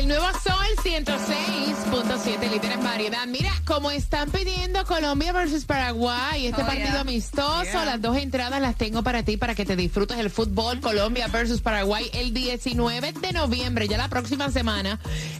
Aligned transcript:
El 0.00 0.08
nuevo 0.08 0.26
Sol 0.42 0.66
106.7, 0.82 2.50
líder 2.50 2.72
en 2.72 2.82
variedad. 2.82 3.26
Mira, 3.26 3.52
como 3.66 3.90
están 3.90 4.30
pidiendo 4.30 4.86
Colombia 4.86 5.34
versus 5.34 5.66
Paraguay, 5.66 6.46
este 6.46 6.64
partido 6.64 7.00
amistoso, 7.00 7.84
las 7.84 8.00
dos 8.00 8.16
entradas 8.16 8.62
las 8.62 8.76
tengo 8.76 9.02
para 9.02 9.24
ti 9.24 9.36
para 9.36 9.54
que 9.54 9.66
te 9.66 9.76
disfrutes 9.76 10.16
el 10.16 10.30
fútbol 10.30 10.80
Colombia 10.80 11.28
versus 11.28 11.60
Paraguay 11.60 12.08
el 12.14 12.32
19 12.32 13.12
de 13.12 13.32
noviembre, 13.34 13.88
ya 13.88 13.98
la 13.98 14.08
próxima 14.08 14.50
semana, 14.50 14.98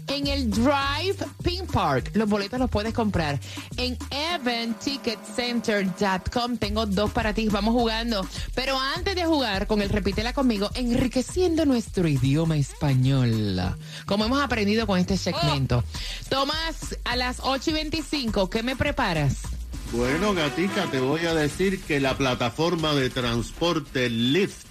en 0.09 0.27
el 0.27 0.51
Drive 0.51 1.17
Pink 1.43 1.73
Park. 1.73 2.11
Los 2.13 2.29
boletos 2.29 2.61
los 2.61 2.69
puedes 2.69 2.93
comprar 2.93 3.41
en 3.79 3.97
eventticketcenter.com. 4.11 6.59
Tengo 6.59 6.85
dos 6.85 7.11
para 7.13 7.33
ti, 7.33 7.49
vamos 7.49 7.73
jugando. 7.73 8.29
Pero 8.55 8.79
antes 8.79 9.15
de 9.15 9.25
jugar 9.25 9.67
con 9.67 9.81
el 9.81 9.89
Repítela 9.89 10.35
conmigo, 10.35 10.69
enriqueciendo 10.75 11.65
nuestro 11.65 12.07
idioma 12.07 12.59
español. 12.59 13.59
Como 14.05 14.27
hemos 14.27 14.50
aprendido 14.51 14.85
con 14.85 14.99
este 14.99 15.17
segmento. 15.17 15.85
Tomás, 16.29 16.99
a 17.05 17.15
las 17.15 17.39
8 17.41 17.71
y 17.71 17.73
25, 17.73 18.51
¿qué 18.51 18.65
me 18.65 18.75
preparas? 18.75 19.43
Bueno, 19.93 20.35
gatica, 20.35 20.87
te 20.91 20.99
voy 20.99 21.25
a 21.27 21.35
decir 21.35 21.81
que 21.83 22.01
la 22.01 22.17
plataforma 22.17 22.93
de 22.95 23.11
transporte 23.11 24.11
Lyft 24.11 24.67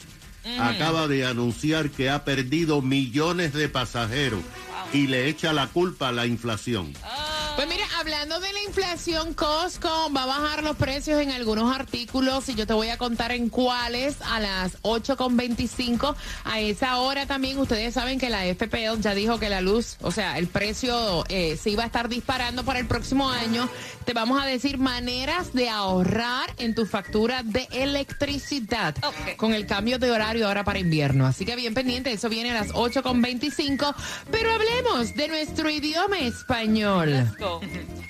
acaba 0.60 1.08
de 1.08 1.26
anunciar 1.26 1.92
que 1.92 2.10
ha 2.10 2.26
perdido 2.26 2.82
millones 2.82 3.54
de 3.54 3.70
pasajeros 3.70 4.42
y 4.92 5.08
le 5.08 5.30
echa 5.30 5.54
la 5.54 5.68
culpa 5.68 6.10
a 6.10 6.12
la 6.12 6.26
inflación. 6.26 6.94
Pues 7.60 7.68
mira, 7.68 7.84
hablando 8.00 8.40
de 8.40 8.54
la 8.54 8.64
inflación, 8.64 9.34
Costco 9.34 9.90
va 10.16 10.24
a 10.24 10.28
bajar 10.28 10.64
los 10.64 10.78
precios 10.78 11.20
en 11.20 11.32
algunos 11.32 11.76
artículos 11.76 12.48
y 12.48 12.56
yo 12.56 12.66
te 12.66 12.72
voy 12.72 12.88
a 12.88 12.98
contar 12.98 13.34
en 13.34 13.50
cuáles 13.50 14.16
a 14.22 14.40
las 14.40 14.82
8.25. 14.84 16.16
A 16.46 16.62
esa 16.62 17.00
hora 17.00 17.26
también 17.26 17.58
ustedes 17.58 17.94
saben 17.94 18.18
que 18.18 18.30
la 18.30 18.46
FPL 18.46 19.02
ya 19.02 19.14
dijo 19.14 19.40
que 19.40 19.50
la 19.50 19.60
luz, 19.60 19.98
o 20.00 20.10
sea, 20.10 20.38
el 20.38 20.48
precio 20.48 21.26
eh, 21.28 21.58
se 21.62 21.72
iba 21.72 21.84
a 21.84 21.88
estar 21.88 22.08
disparando 22.08 22.64
para 22.64 22.80
el 22.80 22.88
próximo 22.88 23.30
año. 23.30 23.68
Te 24.06 24.14
vamos 24.14 24.42
a 24.42 24.46
decir 24.46 24.78
maneras 24.78 25.52
de 25.52 25.68
ahorrar 25.68 26.54
en 26.60 26.74
tu 26.74 26.86
factura 26.86 27.44
de 27.44 27.68
electricidad 27.74 28.96
con 29.36 29.54
el 29.54 29.68
cambio 29.68 30.00
de 30.00 30.10
horario 30.10 30.48
ahora 30.48 30.64
para 30.64 30.80
invierno. 30.80 31.28
Así 31.28 31.44
que 31.46 31.58
bien 31.58 31.74
pendiente, 31.74 32.14
eso 32.14 32.30
viene 32.30 32.52
a 32.52 32.54
las 32.54 32.70
8.25. 32.70 33.94
Pero 34.32 34.50
hablemos 34.54 35.14
de 35.14 35.28
nuestro 35.28 35.70
idioma 35.70 36.20
español 36.20 37.28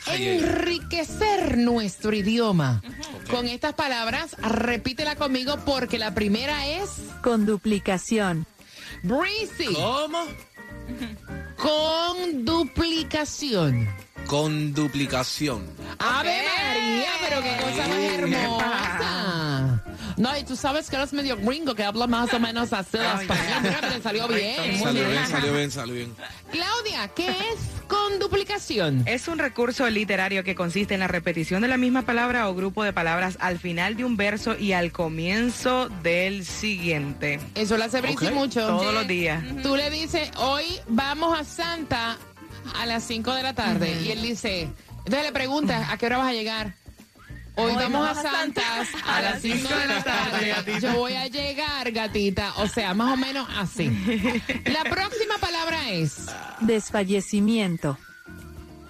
enriquecer 0.07 1.57
nuestro 1.57 2.13
idioma. 2.13 2.81
Con 3.29 3.47
estas 3.47 3.73
palabras, 3.73 4.35
repítela 4.39 5.16
conmigo 5.16 5.57
porque 5.66 5.97
la 6.00 6.13
primera 6.16 6.67
es 6.67 6.89
Con 7.22 7.45
duplicación. 7.45 8.45
breezy. 9.03 9.73
¿Cómo? 9.73 10.25
Con 11.57 12.45
duplicación. 12.45 13.88
Con 14.25 14.73
duplicación. 14.73 15.66
Ave 15.99 16.41
María, 16.44 17.09
pero 17.28 17.41
qué 17.41 17.55
cosa 17.57 17.88
más 17.88 17.99
hermosa. 17.99 19.59
No, 20.19 20.38
y 20.38 20.44
tú 20.44 20.57
sabes 20.57 20.90
que 20.90 20.97
eres 20.97 21.13
medio 21.13 21.38
gringo 21.38 21.74
que 21.75 21.84
habla 21.85 22.06
más 22.06 22.34
o 22.34 22.40
menos 22.41 22.74
así 22.74 22.97
la 22.97 23.22
español. 23.22 23.46
Mira, 23.63 23.78
pero 23.80 24.02
salió 24.03 24.28
bien. 24.28 24.78
Salió 24.84 25.07
bien. 25.09 25.28
salió 25.28 25.53
bien, 25.53 25.72
salió 25.72 25.94
bien. 25.96 26.16
Claudia, 26.52 27.07
¿qué 27.16 27.30
es 27.30 27.88
con 27.88 28.19
duplicación? 28.19 29.03
Es 29.08 29.29
un 29.29 29.40
recurso 29.40 29.90
literario 29.90 30.44
que 30.44 30.56
consiste 30.56 30.94
en 30.94 31.00
la 31.00 31.08
repetición 31.08 31.62
de 31.62 31.69
la 31.69 31.78
misma 31.78 32.02
palabra 32.02 32.50
o 32.50 32.53
grupo 32.53 32.84
de 32.84 32.91
palabras 32.91 33.38
al 33.40 33.59
final 33.59 33.96
de 33.96 34.03
un 34.03 34.18
verso 34.18 34.58
y 34.58 34.74
al 34.74 34.91
comienzo 34.91 35.88
del 36.03 36.46
siguiente. 36.46 37.40
Eso 37.56 37.78
lo 37.78 37.85
hace 37.85 38.00
Ok. 38.00 38.24
mucho. 38.34 38.68
Todos 38.68 38.94
los 38.94 39.08
días. 39.08 39.41
Tú 39.63 39.78
le 39.78 39.90
dices, 39.90 40.31
hoy 40.35 40.66
vamos 40.90 41.40
a 41.40 41.46
Santa 41.46 42.18
a 42.78 42.85
las 42.85 43.06
5 43.06 43.34
de 43.35 43.44
la 43.44 43.53
tarde. 43.56 44.02
Y 44.03 44.12
él 44.12 44.22
dice, 44.22 44.68
entonces 44.97 45.24
le 45.24 45.31
preguntas, 45.31 45.88
¿a 45.90 45.97
qué 45.97 46.08
hora 46.08 46.18
vas 46.18 46.28
a 46.28 46.34
llegar? 46.34 46.75
Hoy, 47.55 47.73
vamos, 47.75 48.07
a 48.07 48.15
Santas 48.21 48.87
a 49.05 49.21
las 49.21 49.41
5 49.41 49.67
de 49.67 49.87
la 49.87 50.03
tarde. 50.03 50.55
Yo 50.81 50.93
voy 50.93 51.13
a 51.13 51.27
llegar, 51.27 51.91
gatita. 51.91 52.53
O 52.57 52.67
sea, 52.67 52.93
más 52.93 53.13
o 53.13 53.17
menos 53.17 53.47
así. 53.57 53.89
La 54.65 54.83
próxima 54.89 55.37
palabra 55.39 55.89
es, 55.89 56.27
Desfallecimiento. 56.61 57.97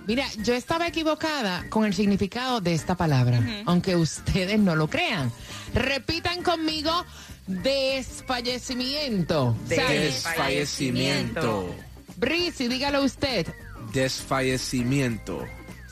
mira, 0.06 0.26
yo 0.44 0.54
estaba 0.54 0.88
equivocada 0.88 1.66
con 1.70 1.86
el 1.86 1.94
significado 1.94 2.62
de 2.62 2.74
esta 2.74 2.96
palabra, 2.96 3.42
aunque 3.66 3.96
ustedes 3.96 4.60
no 4.60 4.76
lo 4.76 4.88
crean. 4.88 5.32
Repitan 5.74 6.44
conmigo, 6.44 7.06
desfallecimiento. 7.48 9.56
Desfallecimiento. 9.68 11.76
Breezy, 12.18 12.68
dígalo 12.68 13.04
usted. 13.04 13.48
Desfallecimiento. 13.94 15.46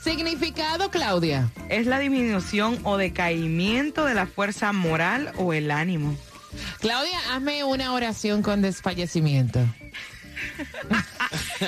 Significado, 0.07 0.89
Claudia. 0.89 1.51
Es 1.67 1.85
la 1.85 1.99
disminución 1.99 2.79
o 2.83 2.95
decaimiento 2.95 4.05
de 4.05 4.13
la 4.13 4.25
fuerza 4.25 4.71
moral 4.71 5.33
o 5.35 5.51
el 5.51 5.69
ánimo. 5.69 6.15
Claudia, 6.79 7.19
hazme 7.33 7.65
una 7.65 7.91
oración 7.91 8.41
con 8.41 8.61
desfallecimiento. 8.61 9.59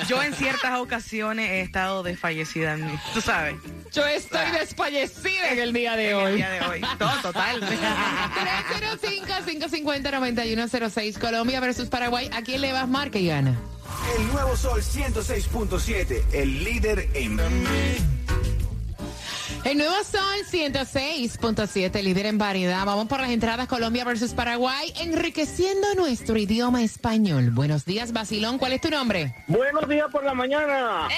Yo 0.08 0.22
en 0.22 0.32
ciertas 0.32 0.80
ocasiones 0.80 1.50
he 1.50 1.60
estado 1.60 2.02
desfallecida, 2.02 2.72
en 2.72 2.86
mí, 2.86 2.92
tú 3.12 3.20
sabes, 3.20 3.56
Yo 3.92 4.06
estoy 4.06 4.50
desfallecida 4.58 5.50
en 5.50 5.58
el 5.58 5.74
día 5.74 5.96
de 5.96 6.12
en 6.12 6.16
el 6.18 6.24
hoy. 6.24 6.36
día 6.36 6.50
de 6.50 6.60
hoy. 6.62 6.80
Todo 6.98 7.12
total. 7.20 7.60
305-550-9106 9.44 11.18
Colombia 11.18 11.60
versus 11.60 11.90
Paraguay. 11.90 12.30
¿A 12.32 12.40
quién 12.40 12.62
le 12.62 12.72
vas, 12.72 12.88
marca 12.88 13.18
y 13.18 13.26
gana? 13.26 13.54
El 14.16 14.26
nuevo 14.32 14.56
Sol 14.56 14.82
106.7, 14.82 16.22
el 16.32 16.64
líder 16.64 17.08
en... 17.14 17.38
El 19.64 19.76
nuevo 19.76 19.94
Sol 20.04 20.22
106.7, 20.50 22.02
líder 22.02 22.26
en 22.26 22.38
variedad. 22.38 22.84
Vamos 22.86 23.08
por 23.08 23.20
las 23.20 23.30
entradas 23.30 23.68
Colombia 23.68 24.04
versus 24.04 24.32
Paraguay, 24.32 24.92
enriqueciendo 25.00 25.94
nuestro 25.96 26.38
idioma 26.38 26.82
español. 26.82 27.50
Buenos 27.50 27.84
días, 27.84 28.12
Basilón. 28.12 28.58
¿Cuál 28.58 28.72
es 28.72 28.80
tu 28.80 28.88
nombre? 28.88 29.34
Buenos 29.48 29.86
días 29.86 30.06
por 30.10 30.24
la 30.24 30.32
mañana. 30.32 31.08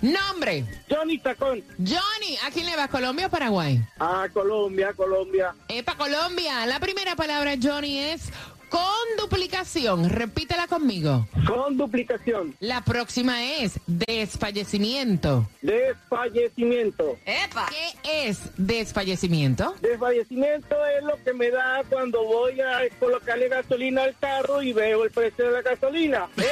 Nombre. 0.00 0.64
Johnny 0.88 1.18
Tacón. 1.18 1.62
Johnny, 1.78 2.36
¿a 2.46 2.50
quién 2.50 2.66
le 2.66 2.76
vas, 2.76 2.88
Colombia 2.88 3.26
o 3.26 3.30
Paraguay? 3.30 3.80
A 3.98 4.26
Colombia, 4.32 4.92
Colombia. 4.94 5.54
Epa, 5.68 5.94
Colombia. 5.96 6.64
La 6.66 6.80
primera 6.80 7.16
palabra, 7.16 7.54
Johnny, 7.62 7.98
es 7.98 8.30
con 8.70 8.80
duplicación, 9.18 10.08
repítela 10.08 10.66
conmigo. 10.68 11.26
Con 11.46 11.76
duplicación. 11.76 12.54
La 12.60 12.82
próxima 12.84 13.42
es 13.44 13.80
desfallecimiento. 13.86 15.48
Desfallecimiento. 15.60 17.18
¡Epa! 17.26 17.68
¿Qué 17.68 18.28
es 18.28 18.38
desfallecimiento? 18.56 19.74
Desfallecimiento 19.80 20.76
es 20.86 21.04
lo 21.04 21.22
que 21.24 21.32
me 21.34 21.50
da 21.50 21.82
cuando 21.88 22.24
voy 22.24 22.60
a 22.60 22.88
colocarle 22.98 23.48
gasolina 23.48 24.04
al 24.04 24.16
carro 24.18 24.62
y 24.62 24.72
veo 24.72 25.04
el 25.04 25.10
precio 25.10 25.46
de 25.46 25.50
la 25.50 25.62
gasolina. 25.62 26.28
¡Sí! 26.36 26.44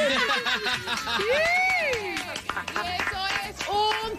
Y 1.23 2.87
eso 2.97 3.20
es 3.49 3.69
un 3.69 4.19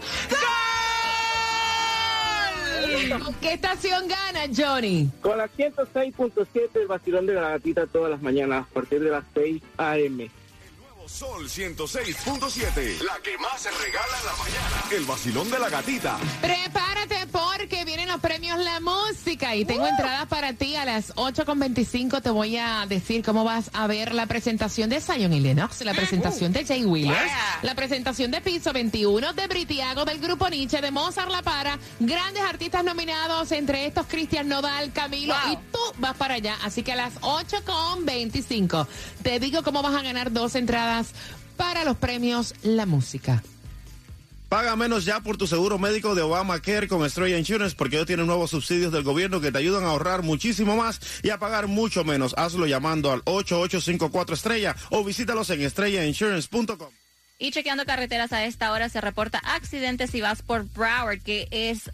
qué 3.40 3.54
estación 3.54 4.08
gana, 4.08 4.40
Johnny? 4.54 5.08
Con 5.20 5.38
la 5.38 5.48
106.7, 5.48 6.70
el 6.74 6.86
vacilón 6.86 7.26
de 7.26 7.34
la 7.34 7.50
gatita 7.50 7.86
todas 7.86 8.10
las 8.10 8.22
mañanas 8.22 8.66
a 8.70 8.74
partir 8.74 9.00
de 9.00 9.10
las 9.10 9.24
6 9.34 9.62
a.m. 9.78 10.30
Sol 11.06 11.48
106.7. 11.48 13.02
La 13.02 13.18
que 13.20 13.36
más 13.38 13.60
se 13.60 13.70
regala 13.70 14.16
en 14.20 14.26
la 14.26 14.32
mañana. 14.36 14.84
El 14.92 15.04
vacilón 15.04 15.50
de 15.50 15.58
la 15.58 15.68
gatita. 15.68 16.18
Prepárate 16.40 17.19
los 18.10 18.20
premios 18.20 18.58
La 18.58 18.80
Música. 18.80 19.54
Y 19.54 19.64
tengo 19.64 19.86
entradas 19.86 20.26
para 20.26 20.52
ti 20.52 20.74
a 20.74 20.84
las 20.84 21.14
8.25. 21.14 22.20
Te 22.20 22.30
voy 22.30 22.56
a 22.56 22.84
decir 22.88 23.22
cómo 23.24 23.44
vas 23.44 23.70
a 23.72 23.86
ver 23.86 24.14
la 24.14 24.26
presentación 24.26 24.90
de 24.90 25.00
Zion 25.00 25.32
y 25.32 25.38
Lennox, 25.38 25.84
la 25.84 25.94
presentación 25.94 26.52
de 26.52 26.64
Jay 26.64 26.84
Williams, 26.84 27.30
la 27.62 27.74
presentación 27.76 28.32
de 28.32 28.40
Piso 28.40 28.72
21, 28.72 29.32
de 29.32 29.46
Britiago, 29.46 30.04
del 30.04 30.18
Grupo 30.18 30.48
Nietzsche, 30.48 30.80
de 30.80 30.90
Mozart 30.90 31.30
La 31.30 31.42
Para, 31.42 31.78
grandes 32.00 32.42
artistas 32.42 32.82
nominados, 32.82 33.52
entre 33.52 33.86
estos 33.86 34.06
Cristian 34.06 34.48
Nodal, 34.48 34.92
Camilo, 34.92 35.34
y 35.52 35.56
tú 35.70 35.78
vas 35.98 36.16
para 36.16 36.34
allá. 36.34 36.56
Así 36.64 36.82
que 36.82 36.92
a 36.92 36.96
las 36.96 37.20
8.25 37.20 38.88
te 39.22 39.38
digo 39.38 39.62
cómo 39.62 39.82
vas 39.82 39.94
a 39.94 40.02
ganar 40.02 40.32
dos 40.32 40.56
entradas 40.56 41.12
para 41.56 41.84
los 41.84 41.96
premios 41.96 42.54
La 42.62 42.86
Música. 42.86 43.40
Paga 44.50 44.74
menos 44.74 45.04
ya 45.04 45.20
por 45.20 45.36
tu 45.36 45.46
seguro 45.46 45.78
médico 45.78 46.16
de 46.16 46.22
Obamacare 46.22 46.88
con 46.88 47.06
Estrella 47.06 47.38
Insurance 47.38 47.76
porque 47.76 47.94
ellos 47.94 48.08
tienen 48.08 48.26
nuevos 48.26 48.50
subsidios 48.50 48.92
del 48.92 49.04
gobierno 49.04 49.40
que 49.40 49.52
te 49.52 49.58
ayudan 49.58 49.84
a 49.84 49.90
ahorrar 49.90 50.24
muchísimo 50.24 50.74
más 50.74 51.00
y 51.22 51.30
a 51.30 51.38
pagar 51.38 51.68
mucho 51.68 52.02
menos. 52.02 52.34
Hazlo 52.36 52.66
llamando 52.66 53.12
al 53.12 53.22
8854 53.26 54.34
Estrella 54.34 54.74
o 54.90 55.04
visítalos 55.04 55.50
en 55.50 55.60
estrellainsurance.com. 55.60 56.90
Y 57.38 57.52
chequeando 57.52 57.86
carreteras 57.86 58.32
a 58.32 58.44
esta 58.44 58.72
hora 58.72 58.88
se 58.88 59.00
reporta 59.00 59.38
accidentes 59.38 60.10
si 60.10 60.20
vas 60.20 60.42
por 60.42 60.64
Broward, 60.64 61.22
que 61.22 61.46
es 61.52 61.88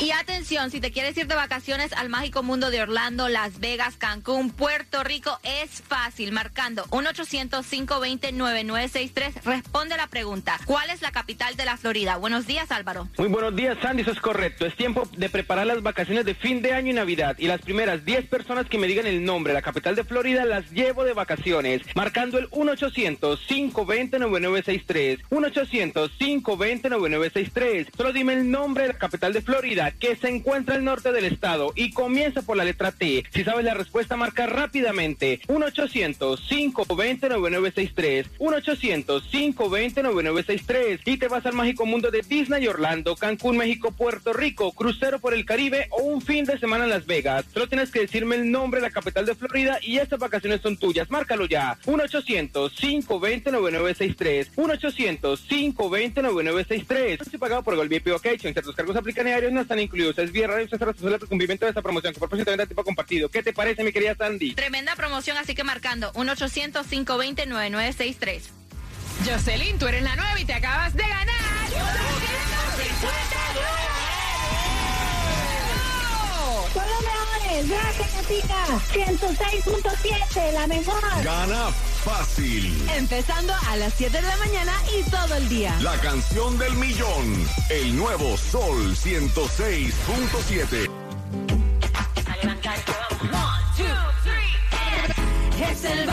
Y 0.00 0.10
atención, 0.10 0.70
si 0.70 0.80
te 0.80 0.90
quieres 0.90 1.14
ir 1.16 1.26
de 1.28 1.34
vacaciones 1.34 1.92
al 1.92 2.08
mágico 2.08 2.42
mundo 2.42 2.70
de 2.70 2.80
Orlando, 2.82 3.28
Las 3.28 3.60
Vegas, 3.60 3.96
Cancún, 3.96 4.50
Puerto 4.50 5.04
Rico, 5.04 5.38
es 5.44 5.82
fácil. 5.82 6.32
Marcando 6.32 6.84
1-800-520-9963. 6.86 9.42
Responde 9.44 9.96
la 9.96 10.08
pregunta. 10.08 10.58
¿Cuál 10.64 10.90
es 10.90 11.02
la 11.02 11.12
capital 11.12 11.54
de 11.56 11.64
la 11.64 11.76
Florida? 11.76 12.16
Buenos 12.16 12.48
días, 12.48 12.72
Álvaro. 12.72 13.08
Muy 13.16 13.28
buenos 13.28 13.54
días, 13.54 13.78
Sandy, 13.80 14.02
eso 14.02 14.10
es 14.10 14.18
correcto. 14.20 14.66
Es 14.66 14.74
tiempo 14.76 15.08
de 15.16 15.28
preparar 15.28 15.66
las 15.66 15.82
vacaciones 15.82 16.24
de 16.24 16.34
fin 16.34 16.62
de 16.62 16.72
año 16.72 16.90
y 16.90 16.94
Navidad. 16.94 17.36
Y 17.38 17.46
las 17.46 17.60
primeras 17.60 18.04
10 18.04 18.26
personas 18.26 18.66
que 18.66 18.78
me 18.78 18.88
digan 18.88 19.06
el 19.06 19.24
nombre, 19.24 19.52
la 19.52 19.62
capital 19.62 19.94
de 19.94 20.02
Florida, 20.02 20.44
las 20.44 20.68
llevo 20.72 21.04
de 21.04 21.12
vacaciones. 21.12 21.82
Marcando 21.94 22.38
el 22.38 22.50
1-800-520-9963. 22.50 25.20
1-800-520-9963. 25.30 27.86
Solo 27.96 28.12
dime 28.12 28.32
el 28.32 28.50
nombre 28.50 28.82
de 28.84 28.94
la 28.94 28.98
capital 28.98 29.32
de 29.32 29.42
Florida, 29.42 29.81
que 29.90 30.14
se 30.16 30.28
encuentra 30.28 30.76
al 30.76 30.84
norte 30.84 31.12
del 31.12 31.24
estado 31.24 31.72
y 31.74 31.92
comienza 31.92 32.42
por 32.42 32.56
la 32.56 32.64
letra 32.64 32.92
T. 32.92 33.24
Si 33.32 33.42
sabes 33.44 33.64
la 33.64 33.74
respuesta, 33.74 34.16
marca 34.16 34.46
rápidamente. 34.46 35.40
1-800-520-9963. 35.48 38.26
1-800-520-9963. 38.38 41.00
Y 41.04 41.16
te 41.16 41.26
vas 41.28 41.46
al 41.46 41.54
mágico 41.54 41.86
mundo 41.86 42.10
de 42.10 42.22
Disney 42.22 42.66
Orlando, 42.66 43.14
Cancún, 43.16 43.56
México, 43.56 43.92
Puerto 43.92 44.32
Rico, 44.32 44.72
crucero 44.72 45.18
por 45.18 45.34
el 45.34 45.44
Caribe 45.44 45.88
o 45.90 46.02
un 46.02 46.22
fin 46.22 46.44
de 46.44 46.58
semana 46.58 46.84
en 46.84 46.90
Las 46.90 47.06
Vegas. 47.06 47.44
Solo 47.52 47.68
tienes 47.68 47.90
que 47.90 48.00
decirme 48.00 48.36
el 48.36 48.50
nombre 48.50 48.80
de 48.80 48.88
la 48.88 48.92
capital 48.92 49.26
de 49.26 49.34
Florida 49.34 49.78
y 49.82 49.98
estas 49.98 50.18
vacaciones 50.18 50.60
son 50.60 50.76
tuyas. 50.76 51.10
Márcalo 51.10 51.46
ya. 51.46 51.78
1-800-520-9963. 51.86 54.54
1-800-520-9963. 54.54 57.22
Estoy 57.22 57.38
pagado 57.38 57.62
por 57.62 57.76
Golby 57.76 57.98
Vacation. 57.98 58.52
Ciertos 58.52 58.74
cargos 58.74 58.96
aplican 58.96 59.26
diarios 59.26 59.52
no 59.52 59.60
están 59.72 59.82
incluidos. 59.82 60.18
Es 60.18 60.30
vía 60.32 60.46
radio, 60.46 60.64
usted 60.64 60.76
es 60.76 60.80
responsable 60.80 61.18
del 61.18 61.28
cumplimiento 61.28 61.64
de 61.64 61.70
esta 61.70 61.80
promoción, 61.82 62.12
que 62.12 62.20
por 62.20 62.28
propósito 62.28 62.54
de 62.56 62.66
tipo 62.66 62.84
compartido. 62.84 63.30
¿Qué 63.30 63.42
te 63.42 63.54
parece, 63.54 63.82
mi 63.82 63.90
querida 63.92 64.14
Sandy? 64.14 64.54
Tremenda 64.54 64.94
promoción, 64.96 65.38
así 65.38 65.54
que 65.54 65.64
marcando 65.64 66.12
1-800-520-9963. 66.12 68.42
Jocelyn, 69.24 69.78
tú 69.78 69.86
eres 69.86 70.02
la 70.02 70.16
nueva 70.16 70.40
y 70.40 70.44
te 70.44 70.52
acabas 70.54 70.94
de 70.94 71.02
ganar. 71.02 71.32
Son 76.72 76.84
los 76.88 77.02
mejores. 77.02 77.68
Gracias, 77.68 78.10
Katica. 78.12 78.66
106.7, 78.92 80.52
la 80.52 80.66
mejor. 80.66 81.02
Gana 81.22 81.70
fácil. 82.04 82.90
Empezando 82.96 83.52
a 83.68 83.76
las 83.76 83.92
7 83.94 84.16
de 84.16 84.26
la 84.26 84.36
mañana 84.36 84.72
y 84.98 85.02
todo 85.10 85.36
el 85.36 85.48
día. 85.48 85.76
La 85.80 85.96
canción 86.00 86.58
del 86.58 86.74
millón. 86.74 87.46
El 87.70 87.96
nuevo 87.96 88.36
Sol 88.36 88.96
106.7. 88.96 90.90
Es 95.70 95.84
el 95.84 96.06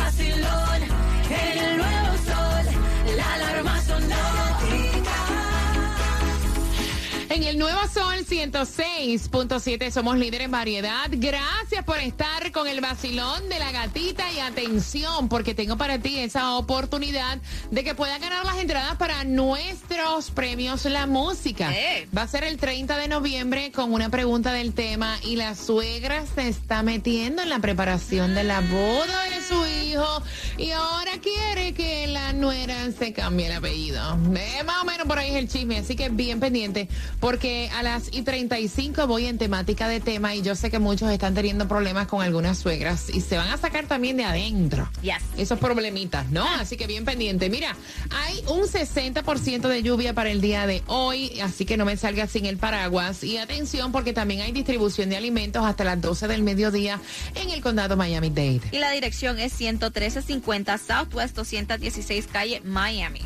Nuevo 7.59 7.81
Sol 7.93 8.25
106.7 8.25 9.91
somos 9.91 10.17
líderes 10.17 10.45
en 10.45 10.51
variedad. 10.51 11.09
Gracias 11.11 11.83
por 11.83 11.97
estar 11.97 12.53
con 12.53 12.69
el 12.69 12.79
vacilón 12.79 13.49
de 13.49 13.59
la 13.59 13.73
gatita 13.73 14.31
y 14.31 14.39
atención 14.39 15.27
porque 15.27 15.53
tengo 15.53 15.75
para 15.75 15.99
ti 15.99 16.19
esa 16.19 16.55
oportunidad 16.55 17.39
de 17.69 17.83
que 17.83 17.95
puedas 17.95 18.21
ganar 18.21 18.45
las 18.45 18.59
entradas 18.59 18.95
para 18.95 19.25
nuestros 19.25 20.31
premios 20.31 20.85
La 20.85 21.05
Música. 21.05 21.69
Va 22.17 22.21
a 22.21 22.27
ser 22.29 22.45
el 22.45 22.55
30 22.55 22.95
de 22.95 23.09
noviembre 23.09 23.73
con 23.73 23.91
una 23.91 24.07
pregunta 24.07 24.53
del 24.53 24.73
tema 24.73 25.17
y 25.25 25.35
la 25.35 25.53
suegra 25.53 26.25
se 26.33 26.47
está 26.47 26.81
metiendo 26.81 27.41
en 27.41 27.49
la 27.49 27.59
preparación 27.59 28.35
de 28.35 28.45
la 28.45 28.61
boda 28.61 29.23
de 29.25 29.43
su 29.43 29.65
hijo 29.83 30.23
y 30.57 30.71
ahora 30.71 31.11
quiere 31.21 31.73
que 31.73 32.07
la 32.07 32.31
nuera 32.31 32.89
se 32.97 33.11
cambie 33.11 33.47
el 33.47 33.51
apellido. 33.51 34.17
Eh, 34.37 34.63
más 34.63 34.81
o 34.81 34.85
menos 34.85 35.05
por 35.07 35.19
ahí 35.19 35.31
es 35.31 35.35
el 35.35 35.49
chisme, 35.49 35.79
así 35.79 35.97
que 35.97 36.07
bien 36.07 36.39
pendiente 36.39 36.87
porque 37.19 37.48
a 37.73 37.83
las 37.83 38.09
y 38.11 38.21
35 38.21 39.07
voy 39.07 39.25
en 39.25 39.37
temática 39.37 39.87
de 39.87 39.99
tema 39.99 40.35
y 40.35 40.41
yo 40.41 40.55
sé 40.55 40.69
que 40.69 40.79
muchos 40.79 41.11
están 41.11 41.33
teniendo 41.33 41.67
problemas 41.67 42.07
con 42.07 42.21
algunas 42.21 42.57
suegras 42.57 43.09
y 43.09 43.21
se 43.21 43.37
van 43.37 43.49
a 43.49 43.57
sacar 43.57 43.85
también 43.85 44.17
de 44.17 44.25
adentro 44.25 44.89
esos 45.37 45.59
problemitas, 45.59 46.29
¿no? 46.29 46.45
Así 46.45 46.77
que 46.77 46.85
bien 46.87 47.05
pendiente. 47.05 47.49
Mira, 47.49 47.75
hay 48.11 48.43
un 48.47 48.61
60% 48.61 49.67
de 49.67 49.83
lluvia 49.83 50.13
para 50.13 50.29
el 50.29 50.41
día 50.41 50.67
de 50.67 50.83
hoy, 50.87 51.39
así 51.41 51.65
que 51.65 51.77
no 51.77 51.85
me 51.85 51.97
salga 51.97 52.27
sin 52.27 52.45
el 52.45 52.57
paraguas. 52.57 53.23
Y 53.23 53.37
atención 53.37 53.91
porque 53.91 54.13
también 54.13 54.41
hay 54.41 54.51
distribución 54.51 55.09
de 55.09 55.17
alimentos 55.17 55.65
hasta 55.65 55.83
las 55.83 56.01
12 56.01 56.27
del 56.27 56.43
mediodía 56.43 56.99
en 57.35 57.49
el 57.49 57.61
condado 57.61 57.95
Miami-Dade. 57.95 58.61
Y 58.71 58.79
la 58.79 58.91
dirección 58.91 59.39
es 59.39 59.53
11350 59.53 60.77
Southwest 60.77 61.35
216 61.35 62.27
calle 62.27 62.61
Miami. 62.63 63.21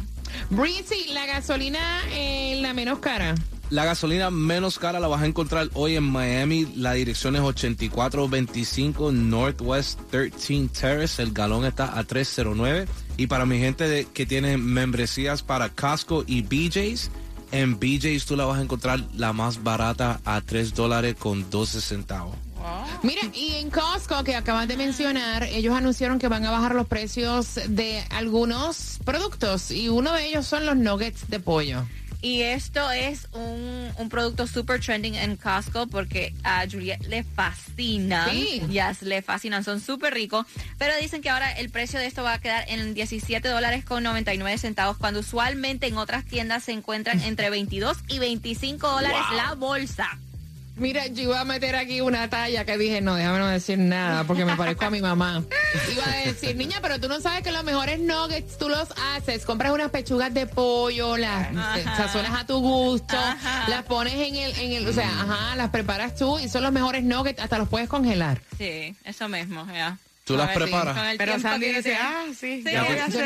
Breezy, 0.50 1.13
la 1.13 1.25
gasolina 1.25 2.01
eh, 2.12 2.60
la 2.62 2.74
menos 2.74 3.00
cara. 3.00 3.36
La 3.74 3.86
gasolina 3.86 4.30
menos 4.30 4.77
cara 4.77 5.00
la 5.00 5.08
vas 5.08 5.24
a 5.24 5.25
encontrar 5.25 5.68
hoy 5.74 5.96
en 5.96 6.03
Miami. 6.03 6.72
La 6.75 6.94
dirección 6.94 7.36
es 7.36 7.42
8425 7.42 9.12
Northwest 9.12 10.00
13 10.12 10.70
Terrace. 10.80 11.20
El 11.24 11.32
galón 11.32 11.65
está 11.65 11.98
a 11.98 12.03
309. 12.03 12.86
Y 13.18 13.25
para 13.25 13.48
mi 13.48 13.58
gente 13.58 13.88
de- 13.89 14.06
que 14.06 14.27
tiene 14.27 14.58
membresías 14.58 15.42
para 15.42 15.70
Costco 15.70 16.24
y 16.27 16.44
BJ's, 16.44 17.10
en 17.51 17.80
BJ's 17.80 18.25
tú 18.27 18.36
la 18.36 18.46
vas 18.46 18.60
a 18.60 18.62
encontrar 18.62 19.00
la 19.15 19.34
más 19.34 19.63
barata 19.63 20.22
a 20.24 20.42
3 20.42 20.75
dólares 20.75 21.15
con 21.18 21.50
12 21.50 21.82
centavos. 21.82 22.36
Mira, 23.01 23.22
y 23.34 23.56
en 23.56 23.70
Costco, 23.72 24.24
que 24.24 24.36
acabas 24.36 24.68
de 24.68 24.77
mencionar, 24.77 25.44
ellos 25.44 25.75
anunciaron 25.75 26.20
que 26.20 26.27
van 26.30 26.46
a 26.46 26.51
bajar 26.51 26.75
los 26.75 26.88
precios 26.88 27.60
de 27.68 28.01
algunos 28.12 29.00
productos 29.03 29.72
y 29.72 29.89
uno 29.89 30.13
de 30.13 30.27
ellos 30.27 30.46
son 30.46 30.65
los 30.65 30.77
nuggets 30.77 31.27
de 31.30 31.39
pollo. 31.42 31.84
Y 32.24 32.42
esto 32.44 32.89
es 32.89 33.27
un, 33.34 33.92
un 33.98 34.08
producto 34.08 34.48
super 34.48 34.80
trending 34.80 35.15
en 35.15 35.36
Costco 35.36 35.88
porque 35.88 36.34
a 36.46 36.63
Juliet 36.65 37.06
le 37.08 37.25
fascinan. 37.25 38.30
Sí. 38.32 38.62
Yes, 38.70 39.01
le 39.01 39.22
fascinan, 39.22 39.65
son 39.65 39.82
súper 39.82 40.13
ricos. 40.13 40.46
Pero 40.77 40.94
dicen 41.01 41.22
que 41.22 41.30
ahora 41.30 41.51
el 41.51 41.70
precio 41.70 42.00
de 42.00 42.06
esto 42.06 42.24
va 42.24 42.36
a 42.36 42.39
quedar 42.39 42.63
en 42.70 42.94
17 42.94 43.46
dólares 43.50 43.84
con 43.84 44.03
99 44.03 44.58
centavos, 44.58 44.96
cuando 44.98 45.20
usualmente 45.20 45.88
en 45.88 45.98
otras 45.98 46.24
tiendas 46.24 46.63
se 46.63 46.72
encuentran 46.72 47.22
entre 47.24 47.50
22 47.50 47.98
y 48.08 48.20
25 48.20 48.88
dólares 48.89 49.18
Wow. 49.30 49.36
la 49.38 49.53
bolsa. 49.56 50.18
Mira, 50.75 51.06
yo 51.08 51.24
iba 51.24 51.39
a 51.39 51.46
meter 51.46 51.75
aquí 51.75 52.01
una 52.01 52.30
talla 52.30 52.65
que 52.65 52.77
dije, 52.80 53.00
no, 53.00 53.13
déjame 53.15 53.38
no 53.38 53.48
decir 53.48 53.77
nada 53.77 54.24
porque 54.24 54.44
me 54.44 54.56
parezco 54.58 54.86
a 54.86 54.89
mi 54.89 55.01
mamá. 55.01 55.44
Iba 55.92 56.03
a 56.12 56.18
decir, 56.25 56.56
niña, 56.56 56.80
pero 56.82 57.00
tú 57.00 57.08
no 57.08 57.20
sabes 57.20 57.44
que 57.44 57.51
los 57.51 57.63
mejores 57.63 58.00
nuggets 58.00 58.58
tú 58.58 58.70
los 58.70 58.89
haces. 59.13 59.46
Compras 59.46 59.72
unas 59.72 59.92
pechugas 59.92 60.34
de 60.34 60.48
pollo, 60.48 61.15
las 61.15 61.51
eh, 61.77 61.84
sazonas 61.96 62.39
a 62.42 62.46
tu 62.48 62.60
gusto, 62.60 63.15
las 63.68 63.84
pones 63.84 64.15
en 64.15 64.36
el, 64.36 64.60
en 64.60 64.72
el, 64.74 64.88
o 64.88 64.94
sea, 64.94 65.10
ajá, 65.10 65.56
las 65.56 65.70
preparas 65.70 66.15
tú 66.15 66.39
y 66.39 66.50
son 66.50 66.63
los 66.63 66.72
mejores 66.72 67.03
nuggets, 67.03 67.39
hasta 67.39 67.60
los 67.60 67.70
puedes 67.70 67.88
congelar. 67.88 68.42
Sí, 68.58 68.96
eso 69.03 69.30
mismo, 69.30 69.68
ya. 69.72 70.00
¿Tú 70.25 70.38
las 70.38 70.46
A 70.46 70.48
ver, 70.48 70.58
sí, 70.58 70.63
preparas? 70.63 70.98
con 70.98 71.06
el 71.06 71.18
Pero 71.18 71.32
tiempo 71.34 71.50
Sandy 71.50 71.68
dice, 71.74 71.96
ah, 72.00 72.24
sí, 72.30 72.63
Sí. 72.65 72.72
ya 72.72 72.84
voy 72.84 72.98
a 72.98 73.08
Yo 73.10 73.20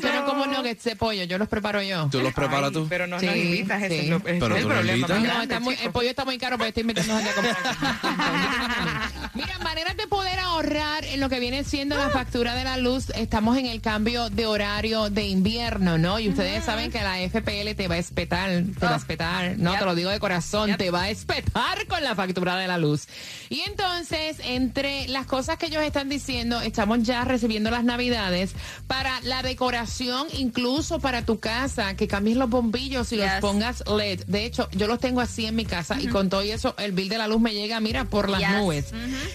no, 0.00 0.14
yo 0.14 0.24
como 0.24 0.46
nuggets 0.46 0.84
de 0.84 0.96
pollo, 0.96 1.24
yo 1.24 1.36
los 1.36 1.46
preparo 1.48 1.82
yo. 1.82 2.08
¿Tú 2.10 2.22
los 2.22 2.32
preparas 2.32 2.72
tú? 2.72 2.86
Pero 2.88 3.06
no 3.06 3.20
Sí, 3.20 3.26
nos 3.26 3.36
invitas, 3.36 3.82
ese 3.82 3.94
sí. 3.94 4.00
es 4.04 4.08
lo- 4.08 4.16
ese 4.16 4.24
Pero 4.40 4.56
es 4.56 4.62
el 4.62 4.68
no 4.68 4.74
problema. 5.06 5.42
está 5.42 5.60
muy- 5.60 5.76
el 5.82 5.90
pollo 5.92 6.08
está 6.08 6.24
muy 6.24 6.38
caro, 6.38 6.56
pero 6.56 6.68
estoy 6.68 6.80
invitando 6.82 7.14
gente 7.16 7.30
a 7.30 7.34
comprar. 7.34 7.56
Mira, 9.34 9.58
maneras 9.58 9.96
de 9.96 10.06
poder 10.06 10.38
ahorrar 10.38 11.04
en 11.04 11.20
lo 11.20 11.28
que 11.28 11.38
viene 11.38 11.64
siendo 11.64 11.96
la 11.96 12.08
factura 12.08 12.54
de 12.54 12.64
la 12.64 12.78
luz. 12.78 13.10
Estamos 13.10 13.58
en 13.58 13.66
el 13.66 13.82
cambio 13.82 14.30
de 14.30 14.46
horario 14.46 15.10
de 15.10 15.26
invierno, 15.26 15.98
¿no? 15.98 16.18
Y 16.18 16.30
ustedes 16.30 16.64
saben 16.64 16.90
que 16.90 17.02
la 17.02 17.18
FPL 17.20 17.74
te 17.74 17.88
va 17.88 17.96
a 17.96 17.98
espetar, 17.98 18.48
te 18.78 18.86
va 18.86 18.94
a 18.94 18.96
espetar, 18.96 19.58
no, 19.58 19.72
Yep. 19.72 19.80
te 19.80 19.84
lo 19.84 19.94
digo 19.94 20.10
de 20.10 20.18
corazón, 20.18 20.68
Yep. 20.70 20.78
te 20.78 20.90
va 20.90 21.02
a 21.02 21.10
espetar 21.10 21.86
con 21.86 22.02
la 22.02 22.14
factura 22.14 22.56
de 22.56 22.66
la 22.66 22.78
luz. 22.78 23.06
Y 23.50 23.60
entonces, 23.66 24.38
entre 24.44 25.06
las 25.08 25.26
cosas 25.26 25.58
que 25.58 25.66
ellos 25.66 25.82
están 25.82 26.08
diciendo, 26.08 26.37
estamos 26.64 27.02
ya 27.02 27.24
recibiendo 27.24 27.70
las 27.70 27.84
navidades 27.84 28.52
para 28.86 29.20
la 29.22 29.42
decoración, 29.42 30.26
incluso 30.32 30.98
para 31.00 31.24
tu 31.24 31.38
casa, 31.40 31.94
que 31.96 32.08
cambies 32.08 32.36
los 32.36 32.48
bombillos 32.50 33.12
y 33.12 33.16
los 33.16 33.30
pongas 33.40 33.82
LED. 33.86 34.24
De 34.26 34.44
hecho, 34.44 34.68
yo 34.72 34.86
los 34.86 34.98
tengo 35.00 35.20
así 35.20 35.46
en 35.46 35.56
mi 35.56 35.64
casa 35.64 36.00
y 36.00 36.06
con 36.08 36.28
todo 36.28 36.42
y 36.44 36.50
eso, 36.50 36.74
el 36.78 36.92
bill 36.92 37.08
de 37.08 37.18
la 37.18 37.28
luz 37.28 37.40
me 37.40 37.54
llega, 37.54 37.80
mira, 37.80 38.04
por 38.04 38.28
las 38.28 38.40
Yes. 38.40 38.50
nubes. 38.50 38.86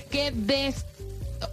Que 0.10 0.32
des 0.32 0.86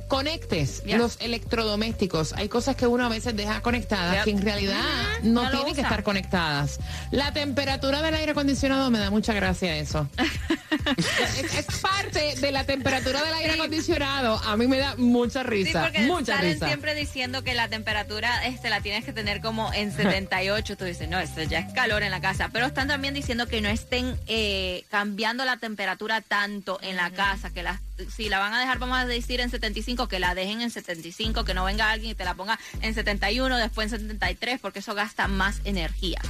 conectes 0.08 0.82
los 0.86 1.16
electrodomésticos. 1.20 2.32
Hay 2.34 2.48
cosas 2.48 2.76
que 2.76 2.86
uno 2.86 3.04
a 3.04 3.08
veces 3.08 3.36
deja 3.36 3.60
conectadas 3.62 4.24
que 4.24 4.30
en 4.30 4.42
realidad 4.42 4.80
Ujú, 5.20 5.30
no, 5.30 5.50
tienen 5.50 5.74
que 5.74 5.80
estar 5.82 6.02
conectadas. 6.02 6.78
La 7.10 7.32
temperatura 7.32 8.02
del 8.02 8.14
aire 8.14 8.32
acondicionado 8.32 8.90
me 8.90 8.98
da 8.98 9.10
mucha 9.10 9.32
gracia 9.34 9.76
eso. 9.76 10.08
es, 11.38 11.54
es 11.54 11.66
parte 11.80 12.34
de 12.40 12.52
la 12.52 12.64
temperatura 12.64 13.22
del 13.22 13.34
aire 13.34 13.50
Sí. 13.54 13.58
acondicionado. 13.58 14.36
A 14.44 14.56
mí 14.56 14.66
me 14.66 14.78
da 14.78 14.94
mucha 14.96 15.42
Sí, 15.42 15.48
risa. 15.48 15.82
porque 15.82 16.00
mucha 16.02 16.36
salen 16.36 16.52
risa. 16.54 16.66
siempre 16.66 16.94
diciendo 16.94 17.42
que 17.42 17.54
la 17.54 17.68
temperatura 17.68 18.46
este, 18.46 18.70
la 18.70 18.80
tienes 18.80 19.04
que 19.04 19.12
tener 19.12 19.40
como 19.40 19.72
en 19.72 19.92
78. 19.96 20.76
Tú 20.76 20.84
dices, 20.84 21.08
no, 21.08 21.18
esto 21.18 21.42
ya 21.42 21.60
es 21.60 21.72
calor 21.72 22.02
en 22.02 22.10
la 22.10 22.20
casa. 22.20 22.50
Pero 22.52 22.66
están 22.66 22.88
también 22.88 23.14
diciendo 23.14 23.46
que 23.46 23.60
no 23.60 23.68
estén 23.68 24.18
eh, 24.26 24.84
cambiando 24.90 25.44
la 25.44 25.56
temperatura 25.56 26.20
tanto 26.20 26.78
en 26.82 26.96
la 26.96 27.10
casa. 27.10 27.50
Que 27.50 27.62
la, 27.62 27.80
si 28.14 28.28
la 28.28 28.38
van 28.38 28.54
a 28.54 28.60
dejar, 28.60 28.78
vamos 28.78 28.98
a 28.98 29.06
decir, 29.06 29.40
en 29.40 29.50
75, 29.50 30.08
que 30.08 30.18
la 30.18 30.34
dejen 30.34 30.60
en 30.60 30.70
75. 30.70 31.44
Que 31.44 31.54
no 31.54 31.64
venga 31.64 31.90
alguien 31.90 32.12
y 32.12 32.14
te 32.14 32.24
la 32.24 32.34
ponga 32.34 32.58
en 32.80 32.94
71, 32.94 33.56
después 33.56 33.92
en 33.92 34.00
73, 34.00 34.60
porque 34.60 34.80
eso 34.80 34.94
gasta 34.94 35.28
más 35.28 35.60
energía. 35.64 36.20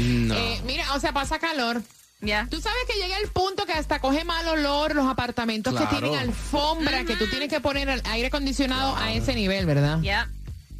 No. 0.00 0.34
Eh, 0.34 0.60
mira, 0.64 0.94
o 0.94 1.00
sea, 1.00 1.12
pasa 1.12 1.38
calor. 1.38 1.82
¿Ya? 2.22 2.46
Tú 2.50 2.60
sabes 2.60 2.78
que 2.86 3.00
llega 3.00 3.16
el 3.16 3.28
punto 3.28 3.64
que 3.64 3.72
hasta 3.72 3.98
coge 3.98 4.24
mal 4.24 4.46
olor 4.46 4.94
los 4.94 5.06
apartamentos 5.06 5.74
que 5.74 5.86
tienen 5.86 6.14
alfombra, 6.14 7.04
que 7.04 7.16
tú 7.16 7.26
tienes 7.28 7.48
que 7.48 7.60
poner 7.60 7.88
el 7.88 8.02
aire 8.04 8.26
acondicionado 8.26 8.94
a 8.94 9.12
ese 9.14 9.34
nivel, 9.34 9.64
¿verdad? 9.64 10.00
Ya. 10.02 10.28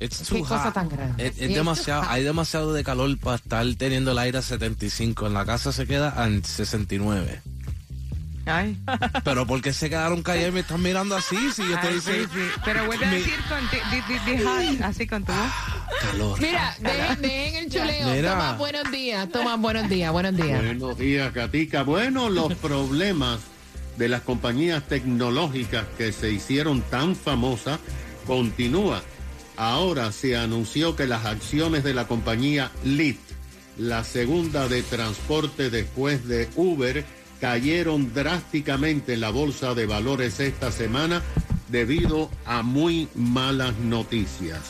It's 0.01 0.31
Qué 0.31 0.41
cosa 0.41 0.73
tan 0.73 0.89
grande. 0.89 1.27
Es, 1.27 1.39
es 1.39 1.55
demasiado, 1.55 2.05
hay 2.09 2.25
demasiado 2.25 2.73
de 2.73 2.83
calor 2.83 3.19
para 3.19 3.37
estar 3.37 3.67
teniendo 3.77 4.13
el 4.13 4.19
aire 4.19 4.39
a 4.39 4.43
75. 4.43 5.27
En 5.27 5.35
la 5.35 5.45
casa 5.45 5.73
se 5.73 5.87
queda 5.87 6.09
a 6.09 6.29
69. 6.29 7.43
Ay. 8.47 8.77
Pero 9.25 9.47
¿por 9.47 9.61
qué 9.61 9.73
se 9.73 9.89
quedaron 9.91 10.23
callados 10.23 10.49
y 10.51 10.53
me 10.53 10.61
están 10.61 10.83
mirando 10.83 11.15
así? 11.17 11.37
Si 11.55 11.63
yo 11.69 11.79
te 11.81 11.89
Ay, 11.89 11.95
dice 11.95 12.25
sí, 12.25 12.29
sí. 12.33 12.41
Pero 12.65 12.87
vuelve 12.87 13.05
a 13.07 13.11
decir 13.11 13.35
con 13.49 13.59
ti- 13.71 13.77
di- 13.91 14.15
di- 14.33 14.37
di- 14.39 14.43
hot, 14.45 14.81
así 14.83 15.07
con 15.07 15.25
tu 15.25 15.33
voz. 15.33 15.51
calor. 16.01 16.41
Mira, 16.41 16.75
dejen, 16.81 17.23
dejen 17.23 17.55
el 17.65 17.71
chuleo. 17.71 18.09
Mira. 18.11 18.31
Toma 18.33 18.53
buenos 18.55 18.91
días, 18.91 19.29
toma 19.31 19.57
buenos 19.57 19.89
días, 19.89 20.13
buenos 20.13 20.37
días. 20.37 20.65
Buenos 20.65 20.99
días, 20.99 21.33
Katica. 21.33 21.83
Bueno, 21.83 22.31
los 22.31 22.55
problemas 22.55 23.41
de 23.99 24.09
las 24.09 24.23
compañías 24.23 24.83
tecnológicas 24.89 25.85
que 25.99 26.11
se 26.13 26.31
hicieron 26.33 26.81
tan 26.83 27.15
famosas 27.17 27.79
continúan. 28.27 29.03
Ahora 29.57 30.11
se 30.13 30.37
anunció 30.37 30.97
que 30.97 31.07
las 31.07 31.27
acciones 31.27 31.85
de 31.85 31.93
la 31.93 32.07
compañía 32.07 32.71
Lyft, 32.85 33.19
la 33.77 34.05
segunda 34.05 34.69
de 34.69 34.83
transporte 34.83 35.69
después 35.69 36.27
de 36.27 36.49
Uber, 36.57 37.05
cayeron 37.41 38.13
drásticamente 38.13 39.15
en 39.15 39.21
la 39.21 39.31
bolsa 39.31 39.75
de 39.75 39.87
valores 39.87 40.41
esta 40.41 40.71
semana 40.71 41.23
debido 41.69 42.31
a 42.45 42.63
muy 42.63 43.09
malas 43.15 43.77
noticias. 43.79 44.61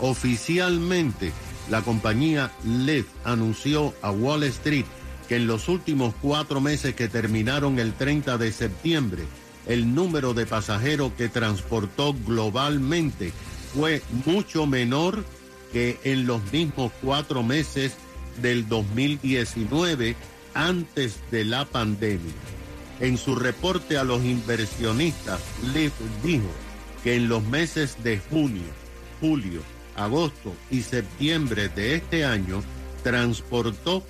Oficialmente, 0.00 1.32
la 1.70 1.82
compañía 1.82 2.50
Lyft 2.64 3.10
anunció 3.24 3.94
a 4.02 4.10
Wall 4.10 4.44
Street 4.44 4.86
que 5.28 5.36
en 5.36 5.46
los 5.46 5.68
últimos 5.68 6.14
cuatro 6.20 6.60
meses 6.60 6.94
que 6.94 7.08
terminaron 7.08 7.78
el 7.78 7.92
30 7.94 8.38
de 8.38 8.52
septiembre, 8.52 9.22
el 9.66 9.94
número 9.94 10.34
de 10.34 10.46
pasajeros 10.46 11.12
que 11.16 11.28
transportó 11.28 12.14
globalmente 12.26 13.32
fue 13.74 14.02
mucho 14.26 14.66
menor 14.66 15.24
que 15.72 15.98
en 16.04 16.26
los 16.26 16.40
mismos 16.52 16.92
cuatro 17.02 17.42
meses 17.42 17.94
del 18.40 18.68
2019 18.68 20.16
antes 20.54 21.20
de 21.30 21.44
la 21.44 21.64
pandemia. 21.64 22.32
En 23.00 23.18
su 23.18 23.34
reporte 23.34 23.98
a 23.98 24.04
los 24.04 24.24
inversionistas, 24.24 25.40
Lyft 25.74 26.00
dijo 26.22 26.50
que 27.02 27.16
en 27.16 27.28
los 27.28 27.42
meses 27.44 28.02
de 28.02 28.18
junio, 28.18 28.62
julio, 29.20 29.60
agosto 29.96 30.54
y 30.70 30.82
septiembre 30.82 31.68
de 31.68 31.96
este 31.96 32.24
año 32.24 32.62
transportó 33.02 34.02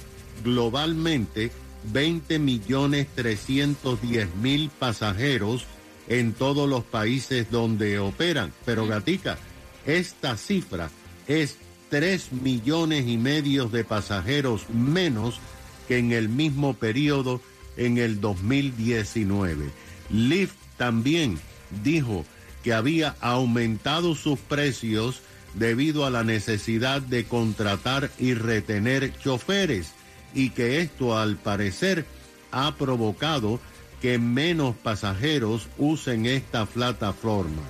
globalmente 0.42 1.50
20 1.92 2.38
millones 2.38 3.08
310 3.14 4.34
mil 4.36 4.70
pasajeros 4.70 5.66
en 6.08 6.32
todos 6.32 6.68
los 6.68 6.84
países 6.84 7.50
donde 7.50 7.98
operan. 7.98 8.52
Pero 8.64 8.86
Gatica, 8.86 9.38
esta 9.86 10.36
cifra 10.36 10.90
es 11.26 11.56
3 11.90 12.32
millones 12.32 13.06
y 13.06 13.16
medio 13.16 13.66
de 13.66 13.84
pasajeros 13.84 14.68
menos 14.70 15.40
que 15.88 15.98
en 15.98 16.12
el 16.12 16.28
mismo 16.28 16.74
periodo 16.74 17.40
en 17.76 17.98
el 17.98 18.20
2019. 18.20 19.70
Lyft 20.10 20.54
también 20.76 21.38
dijo 21.82 22.24
que 22.62 22.72
había 22.72 23.16
aumentado 23.20 24.14
sus 24.14 24.38
precios 24.38 25.20
debido 25.54 26.04
a 26.04 26.10
la 26.10 26.24
necesidad 26.24 27.00
de 27.02 27.24
contratar 27.24 28.10
y 28.18 28.34
retener 28.34 29.16
choferes 29.18 29.92
y 30.34 30.50
que 30.50 30.80
esto 30.80 31.16
al 31.16 31.36
parecer 31.36 32.06
ha 32.50 32.74
provocado 32.76 33.60
que 34.00 34.18
menos 34.18 34.74
pasajeros 34.76 35.68
usen 35.78 36.26
esta 36.26 36.66
plataforma. 36.66 37.62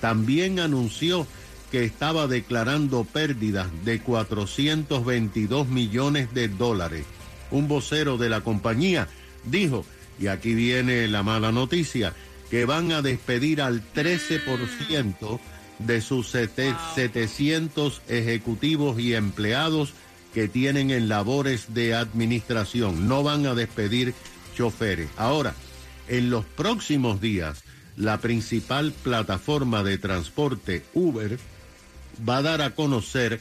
También 0.00 0.60
anunció 0.60 1.26
que 1.70 1.84
estaba 1.84 2.26
declarando 2.26 3.04
pérdidas 3.04 3.68
de 3.84 4.00
422 4.00 5.68
millones 5.68 6.32
de 6.34 6.48
dólares. 6.48 7.04
Un 7.50 7.68
vocero 7.68 8.16
de 8.18 8.28
la 8.28 8.40
compañía 8.42 9.08
dijo, 9.44 9.84
y 10.20 10.26
aquí 10.26 10.54
viene 10.54 11.08
la 11.08 11.22
mala 11.22 11.52
noticia, 11.52 12.12
que 12.50 12.64
van 12.64 12.92
a 12.92 13.02
despedir 13.02 13.60
al 13.62 13.82
13% 13.92 15.38
de 15.78 16.00
sus 16.00 16.28
sete- 16.28 16.74
700 16.94 18.02
ejecutivos 18.08 18.98
y 18.98 19.14
empleados 19.14 19.92
que 20.34 20.48
tienen 20.48 20.90
en 20.90 21.08
labores 21.08 21.72
de 21.74 21.94
administración. 21.94 23.06
No 23.08 23.22
van 23.22 23.46
a 23.46 23.54
despedir 23.54 24.14
choferes. 24.56 25.08
Ahora, 25.16 25.54
en 26.08 26.30
los 26.30 26.44
próximos 26.44 27.20
días, 27.20 27.62
la 27.96 28.18
principal 28.20 28.92
plataforma 28.92 29.82
de 29.82 29.98
transporte 29.98 30.84
Uber 30.94 31.38
va 32.28 32.38
a 32.38 32.42
dar 32.42 32.62
a 32.62 32.74
conocer 32.74 33.40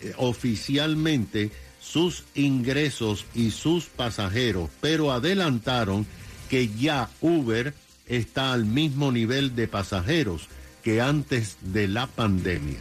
eh, 0.00 0.12
oficialmente 0.16 1.50
sus 1.90 2.24
ingresos 2.34 3.24
y 3.34 3.50
sus 3.50 3.86
pasajeros, 3.86 4.68
pero 4.80 5.10
adelantaron 5.10 6.06
que 6.50 6.68
ya 6.68 7.08
Uber 7.20 7.74
está 8.06 8.52
al 8.52 8.64
mismo 8.64 9.10
nivel 9.12 9.54
de 9.54 9.68
pasajeros 9.68 10.48
que 10.82 11.00
antes 11.00 11.56
de 11.60 11.88
la 11.88 12.06
pandemia. 12.06 12.80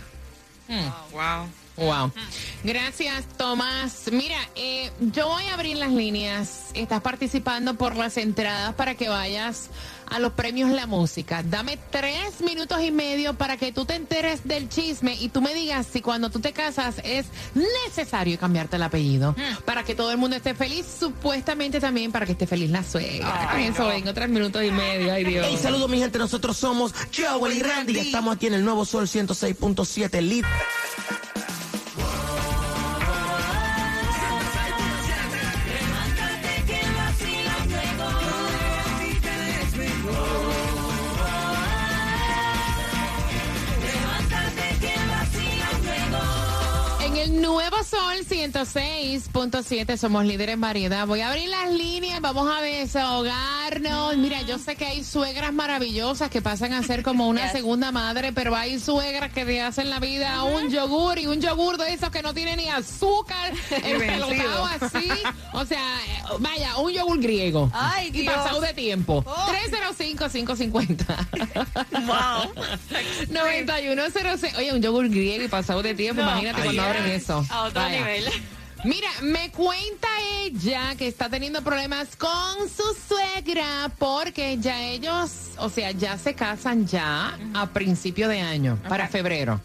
Wow. 1.12 1.48
Wow. 1.78 2.12
Gracias, 2.64 3.26
Tomás. 3.38 4.10
Mira, 4.12 4.38
eh, 4.56 4.92
yo 5.00 5.28
voy 5.28 5.44
a 5.46 5.54
abrir 5.54 5.78
las 5.78 5.92
líneas. 5.92 6.72
Estás 6.74 7.02
participando 7.02 7.76
por 7.76 7.96
las 7.96 8.18
entradas 8.18 8.74
para 8.74 8.96
que 8.96 9.10
vayas 9.10 9.70
a 10.10 10.20
los 10.20 10.34
premios 10.34 10.72
La 10.72 10.88
Música. 10.88 11.44
Dame 11.44 11.78
tres 11.92 12.42
minutos 12.42 12.82
y 12.82 12.92
medio 12.92 13.34
para 13.34 13.58
que 13.58 13.72
tú 13.72 13.86
te 13.86 13.96
enteres 13.96 14.48
del 14.48 14.70
chisme 14.70 15.16
y 15.16 15.30
tú 15.30 15.42
me 15.42 15.54
digas 15.54 15.88
si 15.92 16.02
cuando 16.02 16.30
tú 16.30 16.40
te 16.40 16.54
casas 16.54 16.96
es 17.04 17.28
necesario 17.86 18.38
cambiarte 18.40 18.76
el 18.76 18.84
apellido 18.84 19.36
para 19.66 19.84
que 19.84 19.96
todo 19.96 20.12
el 20.12 20.18
mundo 20.18 20.36
esté 20.36 20.54
feliz, 20.54 20.86
supuestamente 21.00 21.80
también 21.80 22.12
para 22.12 22.26
que 22.26 22.34
esté 22.34 22.48
feliz 22.48 22.70
la 22.70 22.84
suegra. 22.84 23.50
Con 23.52 23.60
eso 23.60 23.88
vengo, 23.88 24.14
tres 24.14 24.30
minutos 24.30 24.64
y 24.64 24.72
medio. 24.72 25.14
Ay, 25.14 25.24
Dios. 25.24 25.46
Hey, 25.50 25.58
saludos 25.62 25.90
mi 25.90 26.00
gente, 26.00 26.18
nosotros 26.18 26.58
somos 26.58 26.94
Joel 27.16 27.58
y 27.58 27.62
Randy. 27.62 28.00
Estamos 28.00 28.36
aquí 28.36 28.48
en 28.48 28.56
el 28.56 28.66
Nuevo 28.66 28.86
Sol 28.86 29.08
106.7 29.08 30.22
Lit. 30.22 30.46
Nuevo 47.70 47.84
Sol 47.84 48.26
106.7 48.26 49.98
somos 49.98 50.24
líderes 50.24 50.54
en 50.54 50.62
variedad. 50.62 51.06
Voy 51.06 51.20
a 51.20 51.28
abrir 51.32 51.50
las 51.50 51.70
líneas, 51.70 52.22
vamos 52.22 52.50
a 52.50 52.62
desahogarnos. 52.62 54.16
Mira, 54.16 54.42
yo 54.44 54.58
sé 54.58 54.78
que 54.78 54.86
hay 54.86 55.04
suegras 55.04 55.52
maravillosas 55.52 56.30
que 56.30 56.42
pasan 56.42 56.72
a 56.72 56.82
ser 56.84 57.04
como 57.04 57.28
una 57.28 57.52
segunda 57.52 57.92
madre, 57.92 58.32
pero 58.32 58.56
hay 58.56 58.80
suegras 58.80 59.34
que 59.34 59.44
te 59.44 59.62
hacen 59.62 59.90
la 59.90 60.00
vida 60.00 60.46
un 60.46 60.70
yogur 60.70 61.20
y 61.20 61.28
un 61.28 61.42
yogur 61.42 61.78
de 61.78 61.92
esos 61.92 62.10
que 62.10 62.22
no 62.22 62.34
tiene 62.34 62.56
ni 62.56 62.70
azúcar, 62.70 63.52
empelotado 63.70 64.66
así. 64.80 65.10
O 65.52 65.66
sea, 65.66 66.00
eh, 66.08 66.24
vaya, 66.40 66.78
un 66.78 66.94
yogur 66.94 67.20
griego. 67.20 67.70
Ay, 67.74 68.08
y 68.08 68.22
Dios. 68.22 68.34
pasado 68.34 68.62
de 68.62 68.74
tiempo. 68.74 69.26
305-550. 69.26 71.06
Wow. 72.08 72.54
9106. 73.30 74.56
Oye, 74.58 74.74
un 74.74 74.82
yogur 74.82 75.10
griego 75.10 75.44
y 75.44 75.48
pasado 75.48 75.82
de 75.82 75.94
tiempo. 75.94 76.22
No. 76.22 76.30
Imagínate 76.30 76.62
cuando 76.64 76.82
abren 76.82 77.06
eso. 77.08 77.46
A 77.58 77.64
otro 77.64 77.82
Vaya. 77.82 77.98
nivel. 77.98 78.26
Mira, 78.84 79.10
me 79.24 79.50
cuenta 79.50 80.08
ella 80.44 80.96
que 80.96 81.08
está 81.08 81.30
teniendo 81.30 81.64
problemas 81.64 82.16
con 82.16 82.70
su 82.70 82.96
suegra 83.08 83.92
porque 83.98 84.58
ya 84.60 84.84
ellos, 84.84 85.32
o 85.58 85.68
sea, 85.70 85.92
ya 85.92 86.18
se 86.18 86.36
casan 86.36 86.86
ya 86.86 87.38
a 87.56 87.68
principio 87.68 88.30
de 88.30 88.42
año, 88.42 88.78
para 88.88 89.08
febrero. 89.08 89.60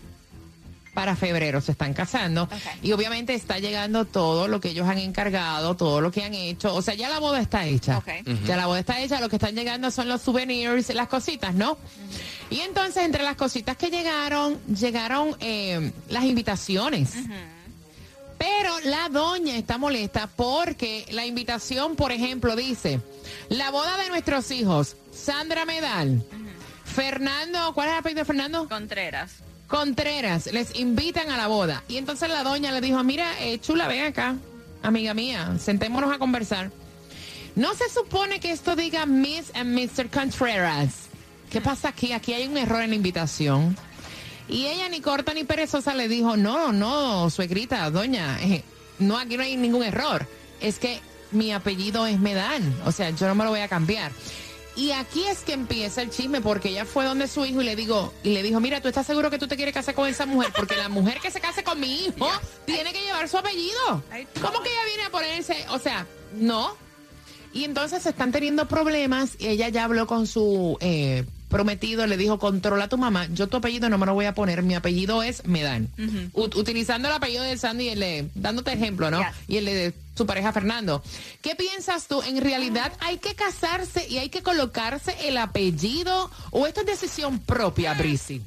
Para 0.95 1.17
febrero 1.17 1.61
se 1.61 1.73
están 1.73 1.95
casando 1.95 2.49
y 2.83 2.93
obviamente 2.93 3.35
está 3.35 3.59
llegando 3.59 4.05
todo 4.07 4.49
lo 4.49 4.61
que 4.61 4.71
ellos 4.71 4.87
han 4.89 4.99
encargado, 4.99 5.75
todo 5.77 6.01
lo 6.01 6.11
que 6.11 6.25
han 6.25 6.35
hecho. 6.35 6.75
O 6.75 6.83
sea, 6.83 6.95
ya 6.95 7.09
la 7.09 7.19
boda 7.19 7.40
está 7.40 7.66
hecha. 7.66 7.99
Ujú. 7.99 8.47
Ya 8.47 8.57
la 8.57 8.66
boda 8.66 8.81
está 8.81 9.01
hecha, 9.01 9.21
lo 9.21 9.29
que 9.29 9.37
están 9.37 9.55
llegando 9.55 9.90
son 9.90 10.09
los 10.09 10.21
souvenirs, 10.23 10.93
las 10.95 11.09
cositas, 11.09 11.55
¿no? 11.55 11.79
Y 12.51 12.61
entonces 12.61 13.05
entre 13.05 13.23
las 13.23 13.37
cositas 13.37 13.77
que 13.77 13.90
llegaron, 13.90 14.59
llegaron 14.66 15.37
eh, 15.40 15.93
las 16.09 16.25
invitaciones. 16.25 17.14
Pero 18.42 18.81
la 18.81 19.09
doña 19.09 19.57
está 19.57 19.78
molesta 19.78 20.26
porque 20.26 21.07
la 21.12 21.24
invitación, 21.24 21.94
por 21.94 22.11
ejemplo, 22.11 22.57
dice, 22.57 23.00
la 23.48 23.70
boda 23.70 23.96
de 23.98 24.09
nuestros 24.09 24.50
hijos, 24.50 24.96
Sandra 25.12 25.64
Medal, 25.64 26.24
Fernando, 26.85 27.72
¿cuál 27.72 27.87
es 27.87 27.92
el 27.92 27.98
apellido 28.00 28.20
de 28.22 28.24
Fernando? 28.24 28.68
Contreras. 28.68 29.35
Contreras, 29.68 30.46
les 30.52 30.74
invitan 30.74 31.31
a 31.31 31.37
la 31.37 31.46
boda. 31.46 31.85
Y 31.87 31.98
entonces 31.98 32.28
la 32.31 32.42
doña 32.42 32.72
le 32.72 32.81
dijo, 32.81 33.05
mira, 33.05 33.33
eh, 33.38 33.61
chula, 33.61 33.87
ven 33.87 34.07
acá, 34.07 34.35
amiga 34.83 35.14
mía, 35.14 35.57
sentémonos 35.61 36.12
a 36.12 36.18
conversar. 36.18 36.72
No 37.55 37.74
se 37.74 37.88
supone 37.90 38.40
que 38.40 38.50
esto 38.50 38.74
diga 38.74 39.07
Miss 39.07 39.52
and 39.55 39.72
Mr. 39.72 40.11
Contreras. 40.11 41.07
¿Qué 41.48 41.61
pasa 41.61 41.90
aquí? 41.90 42.12
Aquí 42.12 42.33
hay 42.33 42.48
un 42.48 42.57
error 42.57 42.83
en 42.83 42.90
la 42.90 42.96
invitación. 42.96 43.76
Y 44.53 44.67
ella 44.67 44.87
ni 44.91 45.01
corta 45.01 45.33
ni 45.33 45.45
perezosa 45.45 45.95
le 45.95 46.09
dijo, 46.09 46.37
no, 46.37 46.73
no, 46.73 47.31
suegrita, 47.31 47.88
doña, 47.91 48.38
eh, 48.43 48.62
no, 48.99 49.17
aquí 49.17 49.38
no 49.38 49.43
hay 49.45 49.57
ningún 49.57 49.83
error. 49.83 50.27
Es 50.61 50.79
que 50.79 51.01
mi 51.31 51.53
apellido 51.53 52.07
es 52.07 52.21
Medal, 52.21 52.62
o 52.85 52.93
sea, 52.93 53.09
yo 53.11 53.27
no 53.27 53.35
me 53.35 53.45
lo 53.45 53.51
voy 53.51 53.61
a 53.61 53.69
cambiar. 53.69 54.12
Y 54.77 54.91
aquí 54.93 55.25
es 55.25 55.38
que 55.38 55.55
empieza 55.55 56.03
el 56.03 56.11
chisme, 56.11 56.43
porque 56.43 56.69
ella 56.69 56.85
fue 56.85 57.07
donde 57.07 57.29
su 57.29 57.47
hijo 57.47 57.62
y 57.62 57.65
le 57.65 57.77
digo, 57.77 58.12
y 58.23 58.35
le 58.35 58.43
dijo, 58.43 58.61
mira, 58.61 58.83
¿tú 58.83 58.88
estás 58.88 59.07
seguro 59.07 59.31
que 59.31 59.38
tú 59.38 59.49
te 59.49 59.57
quieres 59.57 59.73
casar 59.73 59.95
con 59.95 60.07
esa 60.07 60.27
mujer? 60.27 60.53
Porque 60.55 60.77
la 60.77 60.91
mujer 60.91 61.19
que 61.21 61.31
se 61.31 61.41
case 61.41 61.65
con 61.65 61.81
mi 61.81 62.05
hijo 62.05 62.29
tiene 62.67 62.93
que 62.93 63.01
llevar 63.01 63.31
su 63.31 63.38
apellido. 63.38 64.03
¿Cómo 64.43 64.62
que 64.62 64.69
ella 64.69 64.85
viene 64.87 65.05
a 65.07 65.11
ponerse? 65.11 65.65
O 65.71 65.79
sea, 65.79 66.07
no. 66.35 66.77
Y 67.55 67.65
entonces 67.65 68.05
están 68.05 68.33
teniendo 68.33 68.69
problemas 68.69 69.37
y 69.38 69.49
ella 69.49 69.71
ya 69.71 69.85
habló 69.85 70.07
con 70.07 70.27
su 70.27 70.77
eh, 70.81 71.25
prometido, 71.53 72.05
le 72.09 72.17
dijo, 72.17 72.41
controla 72.41 72.85
a 72.85 72.88
tu 72.88 72.99
mamá, 72.99 73.29
yo 73.33 73.47
tu 73.47 73.59
apellido 73.59 73.88
no 73.88 73.99
me 73.99 74.07
lo 74.07 74.15
voy 74.15 74.25
a 74.25 74.35
poner, 74.35 74.62
mi 74.65 74.75
apellido 74.75 75.23
es 75.23 75.47
Medan. 75.47 75.88
U- 76.33 76.51
utilizando 76.57 77.07
el 77.09 77.15
apellido 77.15 77.45
de 77.45 77.57
Sandy 77.57 77.85
y 77.85 77.88
el 77.91 78.01
de, 78.01 78.29
dándote 78.35 78.73
ejemplo, 78.73 79.11
¿no? 79.11 79.21
Y 79.47 79.59
el 79.59 79.67
de 79.67 79.95
su 80.17 80.27
pareja 80.27 80.53
Fernando. 80.53 81.03
¿Qué 81.43 81.55
piensas 81.55 82.09
tú? 82.09 82.21
¿En 82.23 82.41
realidad 82.41 82.93
hay 83.01 83.19
que 83.19 83.35
casarse 83.35 84.07
y 84.09 84.19
hay 84.19 84.29
que 84.31 84.43
colocarse 84.43 85.15
el 85.29 85.37
apellido 85.38 86.31
o 86.51 86.67
esto 86.67 86.81
es 86.81 86.87
decisión 86.87 87.38
propia, 87.38 87.95
Brisi? 87.95 88.43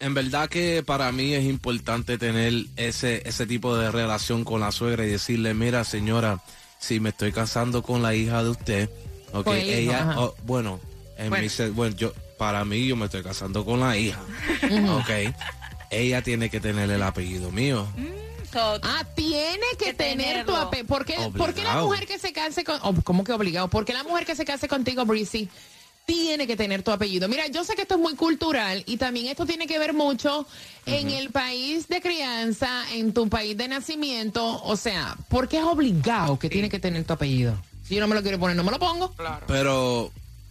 En 0.00 0.14
verdad 0.14 0.48
que 0.48 0.84
para 0.84 1.10
mí 1.10 1.34
es 1.34 1.44
importante 1.44 2.18
tener 2.18 2.66
ese, 2.76 3.22
ese 3.28 3.46
tipo 3.46 3.76
de 3.76 3.90
relación 3.90 4.44
con 4.44 4.60
la 4.60 4.70
suegra 4.70 5.04
y 5.04 5.10
decirle, 5.10 5.54
mira 5.54 5.82
señora, 5.82 6.40
si 6.78 7.00
me 7.00 7.08
estoy 7.08 7.32
casando 7.32 7.82
con 7.82 8.00
la 8.00 8.14
hija 8.14 8.44
de 8.44 8.50
usted, 8.50 8.90
ok, 9.32 9.44
Con 9.44 9.56
el 9.56 9.64
hijo, 9.68 9.76
ella, 9.92 10.14
oh, 10.16 10.36
bueno, 10.44 10.78
en 11.18 11.28
Bueno. 11.30 11.42
mi 11.42 11.48
se- 11.50 11.70
bueno, 11.70 11.94
yo, 11.96 12.12
para 12.38 12.64
mí 12.64 12.86
yo 12.86 12.96
me 12.96 13.04
estoy 13.06 13.22
casando 13.22 13.64
con 13.64 13.80
la 13.80 13.96
hija, 13.96 14.20
ok, 14.62 15.34
ella 15.90 16.22
tiene 16.22 16.48
que 16.48 16.60
tener 16.60 16.90
el 16.90 17.02
apellido 17.02 17.50
mío. 17.50 17.86
Ah, 18.82 19.04
tiene 19.14 19.66
que, 19.78 19.92
tener 19.92 20.46
tu 20.46 20.54
apellido. 20.56 20.88
¿Por 20.88 21.04
qué, 21.04 21.16
por 21.36 21.52
qué 21.52 21.62
la 21.64 21.82
mujer 21.82 22.06
que 22.06 22.18
se 22.18 22.32
case 22.32 22.64
con... 22.64 22.78
oh, 22.82 22.94
¿Cómo 23.04 23.22
que 23.22 23.32
obligado? 23.32 23.68
¿Por 23.68 23.84
qué 23.84 23.92
la 23.92 24.02
mujer 24.04 24.24
que 24.24 24.34
se 24.34 24.44
case 24.46 24.68
contigo, 24.68 25.04
Breezy, 25.04 25.48
tiene 26.06 26.46
que 26.46 26.56
tener 26.56 26.82
tu 26.82 26.90
apellido? 26.90 27.28
Mira, 27.28 27.46
yo 27.48 27.62
sé 27.64 27.74
que 27.74 27.82
esto 27.82 27.94
es 27.96 28.00
muy 28.00 28.14
cultural 28.14 28.82
y 28.86 28.96
también 28.96 29.26
esto 29.26 29.44
tiene 29.44 29.66
que 29.66 29.78
ver 29.78 29.92
mucho 29.92 30.46
en 30.86 31.10
el 31.10 31.28
país 31.30 31.88
de 31.88 32.00
crianza, 32.00 32.84
en 32.94 33.12
tu 33.12 33.28
país 33.28 33.54
de 33.56 33.68
nacimiento. 33.68 34.62
O 34.64 34.76
sea, 34.76 35.16
¿por 35.28 35.46
qué 35.46 35.58
es 35.58 35.64
obligado 35.64 36.38
que 36.38 36.48
tiene 36.48 36.70
que 36.70 36.78
tener 36.80 37.04
tu 37.04 37.12
apellido? 37.12 37.54
Si 37.86 37.94
yo 37.96 38.00
no 38.00 38.08
me 38.08 38.14
lo 38.14 38.22
quiero 38.22 38.38
poner, 38.38 38.56
no 38.56 38.64
me 38.64 38.70
lo 38.70 38.78
pongo. 38.78 39.12
Claro. 39.12 39.44
Pero 39.46 40.10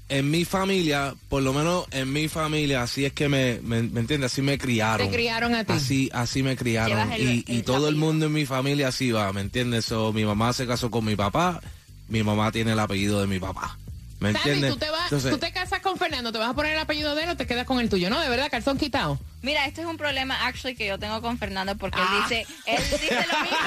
en 0.10 0.32
mi 0.32 0.46
familia, 0.46 1.16
por 1.30 1.44
lo 1.44 1.52
menos 1.54 1.86
en 1.92 2.12
mi 2.14 2.28
familia, 2.28 2.82
así 2.84 3.04
es 3.06 3.14
que 3.14 3.28
me, 3.28 3.60
me, 3.62 3.84
¿me 3.84 4.00
entiendes? 4.00 4.32
Así 4.32 4.42
me 4.42 4.58
criaron. 4.58 5.08
Te 5.10 5.14
criaron 5.16 5.54
a 5.54 5.64
ti. 5.66 5.74
Así, 5.74 6.10
así 6.14 6.44
me 6.44 6.56
criaron. 6.56 7.12
El- 7.12 7.44
y 7.48 7.62
todo 7.64 7.88
el 7.90 7.96
mundo 7.96 8.28
en 8.28 8.34
mi 8.34 8.46
familia 8.46 8.88
así 8.90 9.12
va, 9.12 9.32
¿me 9.34 9.42
entiendes? 9.42 9.86
So, 9.86 10.14
mi 10.14 10.24
mamá 10.26 10.54
se 10.54 10.66
casó 10.66 10.90
con 10.90 11.04
mi 11.06 11.16
papá, 11.16 11.60
mi 12.08 12.24
mamá 12.24 12.52
tiene 12.52 12.72
el 12.72 12.80
apellido 12.80 13.20
de 13.22 13.28
mi 13.28 13.40
papá. 13.40 13.78
¿Me 14.20 14.30
entiendes? 14.30 14.72
tú 14.72 14.78
te, 14.80 14.90
vas, 14.90 15.04
Entonces, 15.04 15.32
tú 15.32 15.38
te 15.38 15.52
casas 15.52 15.80
con 15.82 15.96
Fernando, 15.98 16.32
¿te 16.32 16.40
vas 16.40 16.50
a 16.50 16.54
poner 16.54 16.74
el 16.74 16.80
apellido 16.80 17.14
de 17.14 17.24
él 17.24 17.30
o 17.30 17.38
te 17.38 17.46
quedas 17.46 17.66
con 17.68 17.80
el 17.80 17.88
tuyo? 17.90 18.10
No, 18.10 18.20
de 18.20 18.30
verdad, 18.30 18.50
calzón 18.50 18.78
quitado. 18.80 19.20
Mira, 19.44 19.66
este 19.68 19.82
es 19.82 19.88
un 19.88 19.98
problema 19.98 20.48
actually 20.48 20.76
que 20.76 20.88
yo 20.88 20.98
tengo 20.98 21.22
con 21.22 21.38
Fernando 21.38 21.76
porque 21.78 22.00
Ah. 22.02 22.08
él 22.12 22.24
dice, 22.24 22.54
él 22.66 22.84
dice 23.00 23.26
lo 23.32 23.40
mismo. 23.42 23.58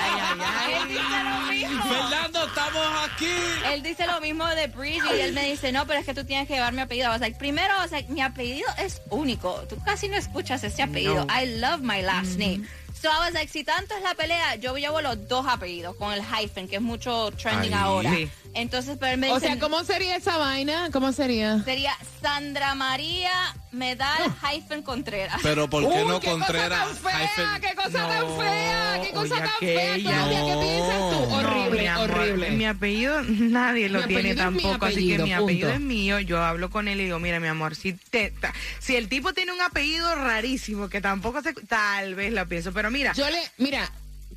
Él 0.83 0.89
dice 0.89 1.25
lo 1.25 1.53
mismo. 1.53 1.83
Fernando, 1.85 2.47
estamos 2.47 2.87
aquí. 3.13 3.29
Él 3.73 3.83
dice 3.83 4.07
lo 4.07 4.21
mismo 4.21 4.47
de 4.49 4.67
Bridget 4.67 5.17
y 5.17 5.21
él 5.21 5.33
me 5.33 5.45
dice, 5.51 5.71
no, 5.73 5.87
pero 5.87 6.01
es 6.01 6.07
que 6.07 6.15
tú 6.15 6.25
tienes 6.25 6.49
que 6.49 6.55
llevar 6.55 6.73
mi 6.73 6.81
apellido. 6.81 7.13
O 7.13 7.19
sea, 7.19 7.31
primero, 7.39 7.73
o 7.85 7.89
sea, 7.89 8.03
mi 8.09 8.21
apellido 8.21 8.69
es 8.79 9.01
único. 9.11 9.55
Tú 9.69 9.79
casi 9.85 10.09
no 10.09 10.17
escuchas 10.17 10.65
ese 10.65 10.83
apellido. 10.83 11.25
No. 11.27 11.41
I 11.41 11.47
love 11.61 11.81
my 11.81 12.03
last 12.03 12.37
name. 12.39 12.67
So 13.01 13.09
I 13.09 13.19
was 13.27 13.33
like, 13.33 13.49
si 13.51 13.65
tanto 13.65 13.95
es 13.97 14.03
la 14.03 14.15
pelea, 14.15 14.57
yo 14.57 14.77
llevo 14.77 15.01
los 15.01 15.27
dos 15.27 15.47
apellidos 15.49 15.97
con 15.97 16.13
el 16.13 16.23
hyphen, 16.23 16.69
que 16.69 16.77
es 16.77 16.83
mucho 16.83 17.31
trending 17.31 17.73
ahora. 17.73 18.11
Sí. 18.15 18.29
Entonces, 18.53 18.97
pero 18.99 19.13
él 19.13 19.19
me 19.21 19.31
O 19.31 19.35
dice, 19.37 19.47
sea, 19.47 19.59
¿cómo 19.61 19.85
sería 19.85 20.17
esa 20.17 20.37
vaina? 20.37 20.89
¿Cómo 20.93 21.13
sería? 21.13 21.63
sería 21.63 21.97
Sandra 22.21 22.75
María 22.75 23.31
Medal 23.71 24.21
hyphen 24.43 24.83
Contreras. 24.83 25.39
Pero 25.43 25.71
¿por 25.71 25.85
qué 25.89 26.03
Uy, 26.03 26.09
no 26.09 26.19
qué 26.19 26.27
cosa 26.31 26.39
Contreras? 26.47 26.87
tan 26.87 26.97
fea, 26.97 27.21
hyphen- 27.29 27.61
qué 27.61 27.75
cosa 27.77 28.09
tan 28.09 28.21
No, 28.27 28.41
fea, 28.41 29.01
qué 29.05 29.11
cosa 29.13 29.37
tan 29.37 29.49
fea. 29.61 29.95
Claudia, 30.01 30.45
¿qué 30.45 30.59
piensas 30.61 30.99
tú? 30.99 31.21
No. 31.31 31.37
Horrible, 31.37 31.81
mi 31.81 31.87
amor, 31.87 32.11
horrible. 32.11 32.51
Mi 32.51 32.67
apellido 32.67 33.23
nadie 33.23 33.89
lo 33.89 34.01
Mi 34.01 34.07
tiene 34.09 34.31
apellido 34.33 34.51
mi 34.51 34.63
tampoco, 34.63 34.87
así 34.87 34.95
que 34.95 35.01
apellido, 35.15 35.25
mi 35.27 35.33
apellido 35.33 35.69
punto. 35.69 35.75
es 35.75 35.81
mío. 35.89 36.19
Yo 36.21 36.43
hablo 36.43 36.71
con 36.71 36.89
él 36.89 37.01
y 37.01 37.05
digo, 37.05 37.19
mira, 37.21 37.39
mi 37.39 37.47
amor, 37.49 37.77
si 37.77 37.93
te, 37.93 38.33
ta- 38.33 38.53
si 38.81 38.97
el 38.97 39.09
tipo 39.09 39.33
tiene 39.33 39.53
un 39.53 39.61
apellido 39.61 40.13
rarísimo 40.17 40.89
que 40.89 41.01
tampoco 41.01 41.41
se, 41.43 41.53
tal 41.55 42.17
vez 42.17 42.33
lo 42.33 42.47
pienso, 42.49 42.73
pero 42.73 42.91
mira, 42.91 43.13
Yo 43.13 43.31
le, 43.31 43.39
mira, 43.59 43.91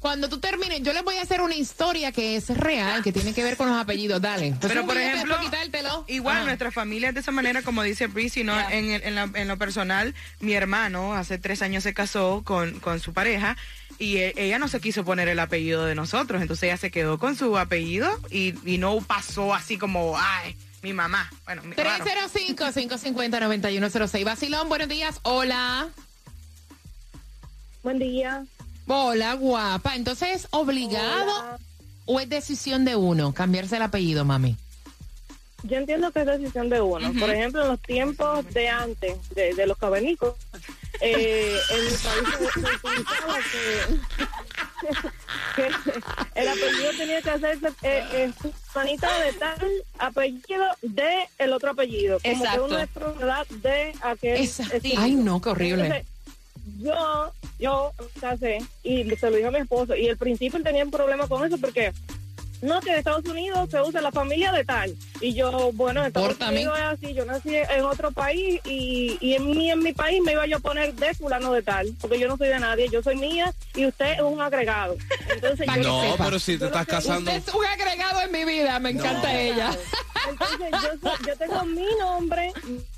cuando 0.03 0.27
tú 0.27 0.39
termines, 0.39 0.81
yo 0.83 0.91
les 0.91 1.01
voy 1.03 1.15
a 1.15 1.21
hacer 1.21 1.39
una 1.41 1.55
historia 1.55 2.11
que 2.11 2.35
es 2.35 2.49
real, 2.49 3.01
que 3.01 3.13
tiene 3.13 3.33
que 3.33 3.41
ver 3.41 3.55
con 3.57 3.69
los 3.69 3.77
apellidos. 3.81 4.21
Dale. 4.21 4.47
Entonces, 4.47 4.69
Pero 4.71 4.85
por 4.85 4.97
ejemplo, 4.97 5.39
quitártelo. 5.39 6.03
igual 6.09 6.35
Ajá. 6.35 6.43
nuestra 6.45 6.71
familia 6.71 7.07
es 7.09 7.15
de 7.15 7.21
esa 7.21 7.31
manera, 7.31 7.61
como 7.61 7.81
dice 7.83 8.07
Breezy, 8.07 8.43
¿no? 8.43 8.59
En, 8.69 8.91
el- 8.91 9.01
en, 9.03 9.15
la- 9.15 9.29
en 9.33 9.47
lo 9.47 9.57
personal, 9.57 10.13
mi 10.41 10.51
hermano 10.53 11.13
hace 11.13 11.37
tres 11.37 11.61
años 11.61 11.83
se 11.83 11.93
casó 11.93 12.41
con, 12.43 12.81
con 12.81 12.99
su 12.99 13.13
pareja 13.13 13.55
y 13.97 14.17
e- 14.17 14.33
ella 14.35 14.59
no 14.59 14.67
se 14.67 14.81
quiso 14.81 15.05
poner 15.05 15.29
el 15.29 15.39
apellido 15.39 15.85
de 15.85 15.95
nosotros, 15.95 16.41
entonces 16.41 16.63
ella 16.63 16.75
se 16.77 16.91
quedó 16.91 17.17
con 17.17 17.37
su 17.37 17.57
apellido 17.57 18.09
y, 18.29 18.55
y 18.69 18.77
no 18.79 18.99
pasó 18.99 19.53
así 19.53 19.77
como, 19.77 20.17
ay, 20.19 20.57
mi 20.81 20.91
mamá. 20.91 21.31
Bueno, 21.45 21.63
mi- 21.63 21.75
raro. 21.77 22.03
305-550-9106. 22.03 24.25
Basilón, 24.25 24.67
buenos 24.67 24.89
días. 24.89 25.21
Hola. 25.23 25.87
Buen 27.83 27.99
día. 27.99 28.43
Hola, 28.87 29.33
guapa. 29.35 29.95
Entonces, 29.95 30.29
¿es 30.33 30.47
obligado 30.51 31.57
o 32.05 32.19
es 32.19 32.29
decisión 32.29 32.85
de 32.85 32.95
uno 32.95 33.33
cambiarse 33.33 33.77
el 33.77 33.81
apellido, 33.83 34.25
mami? 34.25 34.57
Yo 35.63 35.77
entiendo 35.77 36.11
que 36.11 36.19
es 36.19 36.25
decisión 36.25 36.69
de 36.69 36.81
uno. 36.81 37.13
Por 37.17 37.29
ejemplo, 37.29 37.61
en 37.61 37.69
los 37.69 37.81
tiempos 37.81 38.45
de 38.53 38.67
antes, 38.67 39.17
de, 39.29 39.53
de 39.53 39.65
los 39.65 39.77
cavernícolas, 39.77 40.35
eh, 40.99 41.57
en 41.71 41.85
mi 41.85 41.91
país 41.91 42.27
que, 45.55 45.55
que 45.55 45.71
el 46.35 46.47
apellido 46.49 46.91
tenía 46.97 47.21
que 47.21 47.29
hacerse 47.29 47.67
eh, 47.81 48.03
eh, 48.11 48.31
manita 48.75 49.19
de 49.19 49.33
tal 49.33 49.71
apellido 49.99 50.65
de 50.81 51.29
el 51.37 51.53
otro 51.53 51.71
apellido. 51.71 52.19
Como 52.19 52.35
Exacto. 52.35 52.67
que 52.67 52.73
una 52.73 52.81
enfermedad 52.81 53.47
de 53.47 53.95
aquel. 54.01 54.49
Ay, 54.97 55.15
no, 55.15 55.39
qué 55.41 55.49
horrible. 55.49 55.85
Entonces, 55.85 56.12
yo, 56.79 57.31
yo 57.59 57.91
me 57.99 58.21
casé 58.21 58.59
y 58.83 59.03
se 59.15 59.29
lo 59.29 59.35
dije 59.35 59.47
a 59.47 59.51
mi 59.51 59.59
esposo 59.59 59.95
y 59.95 60.07
el 60.07 60.17
principio 60.17 60.57
él 60.57 60.63
tenía 60.63 60.83
un 60.83 60.91
problema 60.91 61.27
con 61.27 61.45
eso 61.45 61.57
porque 61.57 61.91
no, 62.61 62.79
que 62.79 62.91
en 62.91 62.95
Estados 62.99 63.25
Unidos 63.25 63.69
se 63.69 63.81
usa 63.81 63.99
la 63.99 64.09
familia 64.13 64.53
de 64.53 64.63
tal. 64.63 64.95
Y 65.19 65.33
yo, 65.33 65.71
bueno, 65.73 65.99
en 65.99 66.07
Estados 66.07 66.29
Pórtame. 66.29 66.59
Unidos 66.59 66.77
es 66.79 66.83
así, 66.85 67.13
yo 67.13 67.25
nací 67.25 67.53
en 67.57 67.83
otro 67.83 68.11
país 68.13 68.61
y, 68.63 69.17
y 69.19 69.33
en, 69.33 69.47
mi, 69.51 69.69
en 69.69 69.79
mi 69.79 69.91
país 69.91 70.21
me 70.23 70.31
iba 70.31 70.47
yo 70.47 70.55
a 70.55 70.59
poner 70.61 70.93
de 70.93 71.13
fulano 71.13 71.51
de 71.51 71.61
tal, 71.61 71.93
porque 71.99 72.17
yo 72.17 72.29
no 72.29 72.37
soy 72.37 72.47
de 72.47 72.59
nadie, 72.59 72.87
yo 72.89 73.03
soy 73.03 73.17
mía 73.17 73.53
y 73.75 73.85
usted 73.85 74.13
es 74.13 74.21
un 74.21 74.39
agregado. 74.41 74.95
Entonces, 75.35 75.67
yo 75.75 75.83
No, 75.83 76.01
sepa. 76.03 76.23
pero 76.23 76.39
si 76.39 76.57
te 76.57 76.65
estás 76.67 76.87
casando... 76.87 77.29
Usted 77.31 77.49
es 77.49 77.53
un 77.53 77.65
agregado 77.65 78.21
en 78.21 78.31
mi 78.31 78.45
vida, 78.45 78.79
me 78.79 78.91
encanta 78.91 79.37
ella. 79.37 79.71
Entonces 80.29 80.69
yo, 81.01 81.11
yo 81.27 81.35
tengo 81.37 81.65
mi 81.65 81.85
nombre, 81.99 82.51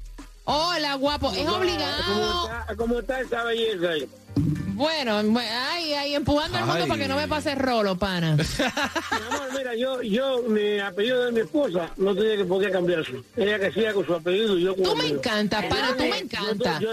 Hola, 0.44 0.94
guapo. 0.94 1.30
Es 1.32 1.38
¿Cómo 1.44 1.56
obligado. 1.56 2.44
está, 2.50 2.76
cómo 2.76 2.98
está 2.98 3.20
esa 3.20 3.44
belleza 3.44 3.90
ahí? 3.90 4.08
Bueno, 4.74 5.22
bu- 5.22 5.38
ay, 5.70 5.92
ay, 5.92 6.14
empujando 6.14 6.56
al 6.56 6.64
mundo 6.64 6.86
para 6.88 7.00
que 7.02 7.08
no 7.08 7.16
me 7.16 7.28
pase 7.28 7.54
rolo, 7.54 7.98
pana. 7.98 8.34
Mi 8.36 8.42
amor, 9.36 9.48
mira, 9.56 9.74
yo, 9.74 10.00
yo, 10.02 10.42
mi 10.48 10.78
apellido 10.80 11.26
de 11.26 11.32
mi 11.32 11.40
esposa 11.40 11.90
no 11.98 12.14
tenía 12.14 12.38
que 12.38 12.44
por 12.46 12.64
qué 12.64 12.70
cambiarse. 12.70 13.12
Ella 13.36 13.58
que 13.58 13.72
siga 13.72 13.92
con 13.92 14.06
su 14.06 14.14
apellido 14.14 14.56
y 14.56 14.62
yo 14.62 14.74
con 14.74 14.84
Tú 14.84 14.92
el 14.92 14.96
me 14.96 15.04
mío. 15.04 15.14
encantas, 15.16 15.66
pana, 15.66 15.94
tú 15.96 16.04
me 16.04 16.18
encantas. 16.18 16.80
Yo 16.80 16.92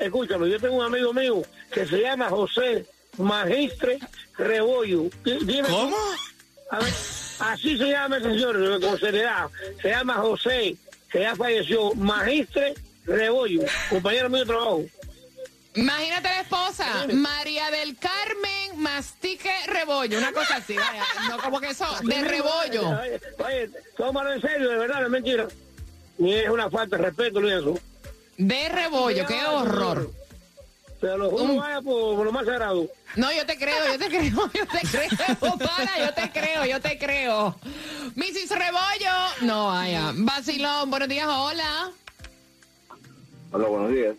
escúchame, 0.00 0.50
yo 0.50 0.60
tengo 0.60 0.76
un 0.76 0.84
amigo 0.84 1.14
mío 1.14 1.42
que 1.72 1.86
se 1.86 2.00
llama 2.02 2.28
José 2.28 2.84
Magistre 3.16 3.98
Rebollo. 4.36 5.04
Di- 5.24 5.38
dime 5.44 5.68
¿Cómo? 5.68 5.96
A 6.70 6.78
ver, 6.80 6.92
así 7.40 7.78
se 7.78 7.88
llama 7.88 8.16
el 8.18 8.22
señor, 8.24 8.80
con 8.82 8.98
seriedad. 8.98 9.48
Se 9.80 9.88
llama 9.88 10.14
José, 10.16 10.76
que 11.14 11.20
ya 11.20 11.36
falleció, 11.36 11.94
Magistre 11.94 12.74
Rebollo, 13.06 13.62
compañero 13.88 14.28
mío 14.28 14.40
de 14.40 14.46
trabajo. 14.46 14.84
Imagínate 15.76 16.28
la 16.28 16.40
esposa, 16.40 17.06
María 17.12 17.70
del 17.70 17.96
Carmen 17.96 18.82
Mastique 18.82 19.48
Rebollo, 19.68 20.18
una 20.18 20.32
cosa 20.32 20.56
así, 20.56 20.74
vaya, 20.74 21.04
no 21.28 21.38
como 21.38 21.60
que 21.60 21.68
eso, 21.68 21.86
de 22.02 22.20
rebollo. 22.20 22.88
Oye, 23.00 23.20
oye, 23.38 23.70
tómalo 23.96 24.32
en 24.32 24.40
serio, 24.40 24.68
de 24.68 24.76
verdad, 24.76 24.98
no 25.00 25.06
es 25.06 25.10
mentira. 25.10 25.46
Ni 26.18 26.34
es 26.34 26.48
una 26.48 26.68
falta 26.68 26.96
de 26.96 27.04
respeto 27.04 27.40
ni 27.40 27.52
eso. 27.52 27.78
De 28.36 28.68
rebollo, 28.68 29.24
qué 29.24 29.44
horror. 29.44 30.10
Pero 31.04 31.18
lo 31.18 31.30
juro, 31.32 31.56
vaya 31.56 31.82
por, 31.82 32.16
por 32.16 32.24
lo 32.24 32.32
más 32.32 32.46
sagrado. 32.46 32.88
No, 33.14 33.30
yo 33.30 33.44
te 33.44 33.58
creo, 33.58 33.92
yo 33.92 33.98
te 33.98 34.06
creo, 34.06 34.22
yo 34.54 34.66
te 34.66 34.88
creo, 34.88 35.58
para, 35.58 35.98
yo 35.98 36.14
te 36.14 36.30
creo, 36.32 36.64
yo 36.64 36.80
te 36.80 36.98
creo. 36.98 37.54
Mrs. 38.14 38.48
Rebollo, 38.48 39.12
no, 39.42 39.66
vaya. 39.66 40.12
Basilón, 40.14 40.88
buenos 40.88 41.10
días, 41.10 41.26
hola. 41.28 41.90
Hola, 43.52 43.68
buenos 43.68 43.90
días. 43.90 44.16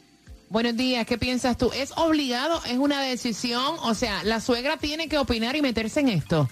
Buenos 0.49 0.77
días, 0.77 1.07
¿qué 1.07 1.17
piensas 1.17 1.57
tú? 1.57 1.71
¿Es 1.73 1.91
obligado? 1.97 2.61
¿Es 2.65 2.77
una 2.77 3.01
decisión? 3.01 3.77
O 3.81 3.95
sea, 3.95 4.23
la 4.23 4.39
suegra 4.39 4.77
tiene 4.77 5.09
que 5.09 5.17
opinar 5.17 5.55
y 5.55 5.63
meterse 5.63 6.01
en 6.01 6.09
esto. 6.09 6.47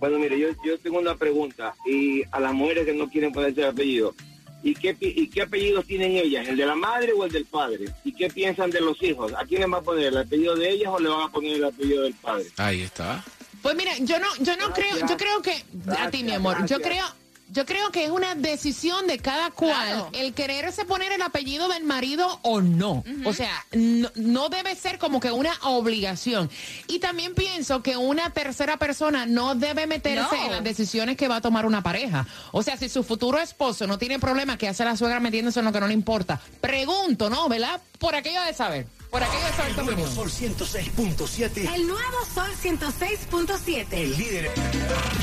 Bueno, 0.00 0.18
mire, 0.18 0.38
yo, 0.38 0.48
yo 0.62 0.78
tengo 0.78 0.98
una 0.98 1.16
pregunta 1.16 1.74
y 1.86 2.24
a 2.30 2.38
las 2.38 2.52
mujeres 2.52 2.84
que 2.84 2.92
no 2.92 3.08
quieren 3.08 3.32
ponerse 3.32 3.62
el 3.62 3.68
apellido. 3.68 4.14
¿Y 4.62 4.74
qué, 4.74 4.94
pi- 4.94 5.14
¿Y 5.16 5.28
qué 5.30 5.42
apellidos 5.42 5.86
tienen 5.86 6.12
ellas? 6.12 6.46
¿El 6.46 6.56
de 6.56 6.66
la 6.66 6.74
madre 6.74 7.12
o 7.12 7.24
el 7.24 7.32
del 7.32 7.46
padre? 7.46 7.86
¿Y 8.04 8.12
qué 8.12 8.28
piensan 8.28 8.70
de 8.70 8.80
los 8.80 9.02
hijos? 9.02 9.32
¿A 9.34 9.44
quién 9.46 9.62
les 9.62 9.72
va 9.72 9.78
a 9.78 9.82
poner 9.82 10.06
el 10.08 10.16
apellido 10.18 10.54
de 10.54 10.70
ellas 10.70 10.90
o 10.92 10.98
le 10.98 11.08
van 11.08 11.22
a 11.22 11.32
poner 11.32 11.56
el 11.56 11.64
apellido 11.64 12.02
del 12.02 12.14
padre? 12.14 12.44
Ahí 12.58 12.82
está. 12.82 13.24
Pues 13.62 13.74
mira, 13.76 13.92
yo 14.00 14.18
no, 14.18 14.26
yo 14.40 14.56
no 14.56 14.72
creo, 14.72 14.96
yo 15.06 15.16
creo 15.16 15.42
que 15.42 15.64
a 15.98 16.10
ti, 16.10 16.22
mi 16.24 16.32
amor, 16.32 16.66
yo 16.66 16.80
creo, 16.80 17.04
yo 17.52 17.66
creo 17.66 17.90
que 17.90 18.04
es 18.04 18.10
una 18.10 18.34
decisión 18.34 19.06
de 19.06 19.18
cada 19.18 19.50
cual 19.50 20.08
el 20.12 20.34
quererse 20.34 20.84
poner 20.84 21.12
el 21.12 21.22
apellido 21.22 21.68
del 21.68 21.84
marido 21.84 22.38
o 22.42 22.60
no. 22.60 23.02
O 23.24 23.32
sea, 23.32 23.64
no, 23.72 24.10
no 24.14 24.48
debe 24.48 24.74
ser 24.76 24.98
como 24.98 25.20
que 25.20 25.32
una 25.32 25.52
obligación. 25.62 26.50
Y 26.86 26.98
también 27.00 27.34
pienso 27.34 27.82
que 27.82 27.96
una 27.96 28.30
tercera 28.30 28.76
persona 28.76 29.26
no 29.26 29.54
debe 29.54 29.86
meterse 29.86 30.36
No. 30.36 30.44
en 30.46 30.52
las 30.52 30.64
decisiones 30.64 31.16
que 31.16 31.28
va 31.28 31.36
a 31.36 31.40
tomar 31.40 31.66
una 31.66 31.82
pareja. 31.82 32.26
O 32.52 32.62
sea, 32.62 32.76
si 32.76 32.88
su 32.88 33.02
futuro 33.02 33.38
esposo 33.38 33.86
no 33.86 33.98
tiene 33.98 34.18
problema, 34.18 34.56
que 34.56 34.68
hace 34.68 34.84
la 34.84 34.96
suegra 34.96 35.20
metiéndose 35.20 35.58
en 35.60 35.66
lo 35.66 35.72
que 35.72 35.80
no 35.80 35.88
le 35.88 35.94
importa? 35.94 36.40
Pregunto, 36.60 37.30
¿no? 37.30 37.48
¿Verdad? 37.48 37.80
Por 37.98 38.14
aquello 38.14 38.42
de 38.42 38.54
saber. 38.54 38.86
Por 39.10 39.22
aquello 39.22 39.44
de 39.44 39.52
saber 39.52 39.74
tu 39.74 39.82
Nuevo. 39.82 40.06
Sol 40.06 40.30
106.7. 40.30 41.74
El 41.74 41.86
nuevo 41.88 42.24
Sol 42.32 42.50
106.7. 42.62 43.86
El 43.90 44.16
líder. 44.16 44.50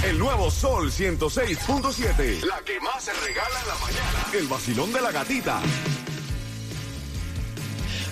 El 0.03 0.19
nuevo 0.19 0.51
Sol 0.51 0.91
106.7. 0.91 2.43
La 2.43 2.59
que 2.65 2.79
más 2.81 3.03
se 3.03 3.13
regala 3.13 3.61
en 3.61 3.67
la 3.67 3.75
mañana. 3.75 4.25
El 4.33 4.47
vacilón 4.47 4.91
de 4.91 5.01
la 5.01 5.11
gatita. 5.11 5.61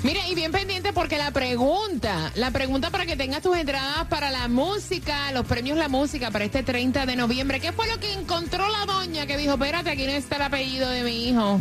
Mire, 0.04 0.22
y 0.30 0.36
bien 0.36 0.52
pendiente 0.52 0.94
porque 0.94 1.18
la 1.18 1.32
pregunta, 1.32 2.32
la 2.36 2.52
pregunta 2.52 2.92
para 2.92 3.06
que 3.06 3.18
tengas 3.18 3.42
tus 3.42 3.58
entradas 3.58 4.06
para 4.08 4.30
la 4.30 4.48
música, 4.48 5.32
los 5.32 5.46
premios 5.46 5.80
La 5.80 5.90
Música 5.90 6.30
para 6.30 6.46
este 6.46 6.64
30 6.64 7.06
de 7.08 7.16
noviembre. 7.16 7.60
¿Qué 7.60 7.74
fue 7.74 7.88
lo 7.88 8.00
que 8.00 8.14
encontró 8.14 8.70
la 8.70 8.86
doña 8.86 9.26
que 9.26 9.36
dijo, 9.36 9.54
espérate, 9.54 9.90
aquí 9.90 10.06
no 10.06 10.12
está 10.12 10.36
el 10.36 10.44
apellido 10.44 10.90
de 10.90 11.04
mi 11.04 11.30
hijo? 11.30 11.60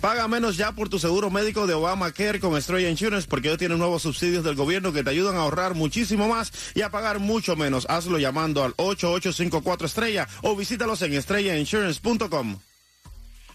Paga 0.00 0.28
menos 0.28 0.56
ya 0.58 0.72
por 0.72 0.88
tu 0.90 0.98
seguro 0.98 1.30
médico 1.30 1.66
de 1.66 1.72
Obamacare 1.74 2.38
con 2.38 2.56
Estrella 2.56 2.90
Insurance 2.90 3.26
porque 3.28 3.48
ellos 3.48 3.58
tienen 3.58 3.78
nuevos 3.78 4.02
subsidios 4.02 4.44
del 4.44 4.54
gobierno 4.54 4.92
que 4.92 5.02
te 5.02 5.08
ayudan 5.10 5.36
a 5.36 5.40
ahorrar 5.40 5.74
muchísimo 5.74 6.28
más 6.28 6.52
y 6.74 6.82
a 6.82 6.90
pagar 6.90 7.18
mucho 7.18 7.56
menos. 7.56 7.86
Hazlo 7.88 8.18
llamando 8.18 8.62
al 8.62 8.74
8854 8.76 9.86
Estrella 9.86 10.28
o 10.42 10.54
visítalos 10.54 11.00
en 11.02 11.14
estrellainsurance.com. 11.14 12.58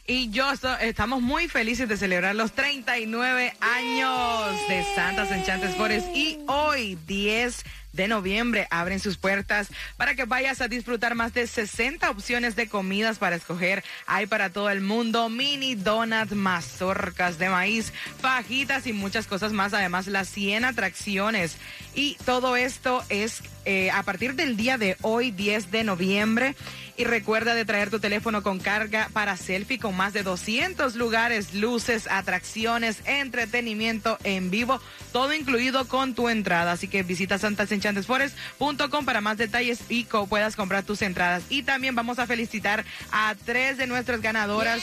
Y 0.08 0.32
yo 0.32 0.56
so- 0.58 0.78
estamos 0.80 1.22
muy 1.22 1.48
felices 1.48 1.88
de 1.88 1.96
celebrar 1.96 2.36
los 2.36 2.52
39 2.54 3.54
años 3.62 4.68
de 4.68 4.84
Santas 4.96 5.32
Enchantes 5.32 5.76
Forest 5.76 6.08
y 6.16 6.40
hoy 6.48 6.98
10 7.08 7.64
de 7.94 8.08
noviembre 8.08 8.68
abren 8.70 9.00
sus 9.00 9.18
puertas 9.18 9.68
para 9.98 10.16
que 10.16 10.26
vayas 10.26 10.62
a 10.62 10.68
disfrutar 10.68 11.16
más 11.16 11.34
de 11.34 11.48
60 11.48 12.10
opciones 12.10 12.56
de 12.56 12.68
comidas 12.68 13.20
para 13.20 13.36
escoger. 13.36 13.84
Hay 14.06 14.26
para 14.26 14.52
todo 14.52 14.70
el 14.70 14.82
mundo 14.82 15.30
mini 15.30 15.76
donuts, 15.76 16.34
mazorcas 16.34 17.38
de 17.38 17.50
maíz, 17.50 17.94
fajitas 18.20 18.88
y 18.88 18.94
muchas 18.94 19.28
cosas 19.28 19.54
más. 19.54 19.74
Además, 19.74 20.08
las 20.08 20.30
100 20.30 20.66
atracciones. 20.66 21.58
Y 21.94 22.16
todo 22.26 22.56
esto 22.56 23.04
es 23.10 23.42
eh, 23.66 23.92
a 23.92 24.02
partir 24.04 24.36
del 24.36 24.58
día 24.58 24.78
de 24.78 24.98
hoy, 25.02 25.32
10 25.32 25.72
de 25.72 25.84
noviembre. 25.84 26.56
Y 26.98 27.04
recuerda 27.04 27.56
de 27.56 27.66
traer 27.66 27.90
tu 27.90 28.00
teléfono 28.00 28.44
con 28.44 28.60
carga 28.60 29.10
para 29.14 29.38
selfie 29.38 29.80
con 29.80 29.96
más 29.96 30.14
de 30.14 30.24
200 30.24 30.96
lugares, 30.96 31.54
luces, 31.54 32.08
atracciones, 32.12 33.02
entretenimiento 33.06 34.20
en 34.24 34.52
vivo, 34.52 34.80
todo 35.12 35.34
incluido 35.34 35.88
con 35.88 36.14
tu 36.14 36.30
entrada. 36.30 36.74
Así 36.74 36.88
que 36.88 37.02
visita 37.02 37.40
santasenchantesforest.com 37.82 39.06
para 39.06 39.22
más 39.22 39.38
detalles 39.38 39.80
y 39.90 40.06
co 40.06 40.28
puedas 40.28 40.56
comprar 40.56 40.84
tus 40.84 41.02
entradas. 41.02 41.44
Y 41.50 41.64
también 41.64 41.96
vamos 41.96 42.20
a 42.20 42.28
felicitar 42.28 42.86
a 43.12 43.36
tres 43.46 43.78
de 43.78 43.88
nuestras 43.88 44.22
ganadoras, 44.22 44.82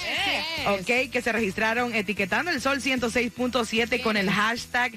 ok, 0.66 1.10
que 1.10 1.22
se 1.22 1.32
registraron 1.32 1.94
etiquetando 1.94 2.50
el 2.50 2.60
sol 2.60 2.80
106.7 2.80 4.02
con 4.02 4.16
el 4.16 4.30
hashtag 4.30 4.92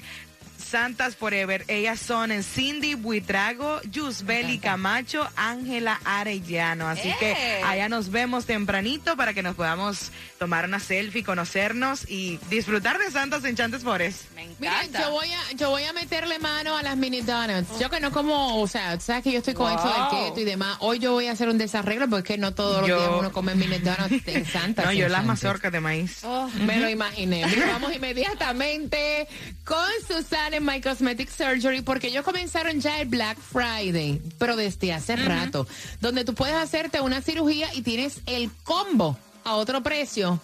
Santas 0.72 1.16
Forever. 1.16 1.64
Ellas 1.68 2.00
son 2.00 2.30
Cindy 2.42 2.94
Buitrago, 2.94 3.82
Yusbeli 3.82 4.58
Camacho, 4.58 5.28
Ángela 5.36 6.00
Arellano. 6.02 6.88
Así 6.88 7.12
que 7.20 7.32
¡Eh! 7.32 7.62
allá 7.62 7.90
nos 7.90 8.10
vemos 8.10 8.46
tempranito 8.46 9.14
para 9.16 9.34
que 9.34 9.42
nos 9.42 9.54
podamos 9.54 10.10
tomar 10.38 10.64
una 10.64 10.80
selfie, 10.80 11.22
conocernos 11.22 12.08
y 12.08 12.38
disfrutar 12.48 12.98
de 12.98 13.10
Santas 13.10 13.44
Enchantes 13.44 13.82
Forest. 13.82 14.22
Mira, 14.58 14.84
yo 14.86 15.10
voy 15.10 15.28
a 15.30 15.52
yo 15.56 15.68
voy 15.70 15.84
a 15.84 15.92
meterle 15.92 16.38
mano 16.38 16.76
a 16.76 16.82
las 16.82 16.96
mini 16.96 17.20
donuts. 17.20 17.78
Yo 17.78 17.90
que 17.90 18.00
no 18.00 18.10
como, 18.10 18.60
o 18.60 18.66
sea, 18.66 18.98
sabes 18.98 19.22
que 19.24 19.30
yo 19.32 19.38
estoy 19.38 19.52
con 19.54 19.66
Wow. 19.70 19.76
esto 19.76 19.88
del 19.92 20.24
keto 20.24 20.40
y 20.40 20.44
demás. 20.44 20.76
Hoy 20.80 20.98
yo 20.98 21.12
voy 21.12 21.26
a 21.26 21.32
hacer 21.32 21.48
un 21.50 21.58
desarreglo 21.58 22.08
porque 22.08 22.38
no 22.38 22.54
todos 22.54 22.80
los 22.80 22.88
Yo- 22.88 22.96
días 22.98 23.10
uno 23.18 23.30
come 23.30 23.54
mini 23.54 23.76
donuts 23.78 24.26
en 24.26 24.46
Santa. 24.52 24.84
No, 24.84 24.92
yo 24.92 25.08
las 25.10 25.24
mazorcas 25.26 25.70
de 25.70 25.80
maíz. 25.80 26.22
Me 26.64 26.78
lo 26.80 26.88
imaginé. 26.88 27.44
Mira, 27.46 27.66
vamos 27.72 27.94
inmediatamente 27.94 29.28
con 29.64 29.78
Susana 30.08 30.56
en 30.56 30.61
My 30.64 30.80
Cosmetic 30.80 31.28
Surgery 31.30 31.82
porque 31.82 32.08
ellos 32.08 32.24
comenzaron 32.24 32.80
ya 32.80 33.00
el 33.00 33.08
Black 33.08 33.38
Friday, 33.38 34.20
pero 34.38 34.56
desde 34.56 34.92
hace 34.92 35.16
rato, 35.16 35.66
donde 36.00 36.24
tú 36.24 36.34
puedes 36.34 36.54
hacerte 36.54 37.00
una 37.00 37.20
cirugía 37.22 37.72
y 37.74 37.82
tienes 37.82 38.20
el 38.26 38.50
combo 38.64 39.18
a 39.44 39.54
otro 39.56 39.82
precio. 39.82 40.40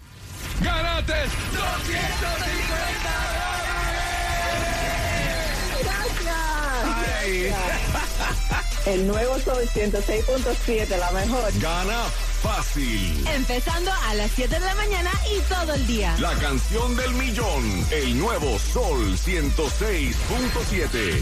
¡Gánate! 0.63 1.15
El 8.87 9.07
nuevo 9.07 9.39
Sol 9.39 9.69
106.7, 9.73 10.99
la 10.99 11.13
mejor. 11.13 11.53
Gana 11.61 12.03
fácil. 12.43 13.25
Empezando 13.29 13.93
a 13.93 14.15
las 14.15 14.33
7 14.33 14.59
de 14.59 14.65
la 14.65 14.75
mañana 14.75 15.13
y 15.31 15.39
todo 15.43 15.75
el 15.75 15.87
día. 15.87 16.17
La 16.19 16.33
canción 16.35 16.97
del 16.97 17.13
millón. 17.13 17.87
El 17.91 18.19
nuevo 18.19 18.59
Sol 18.59 19.17
106.7. 19.17 21.21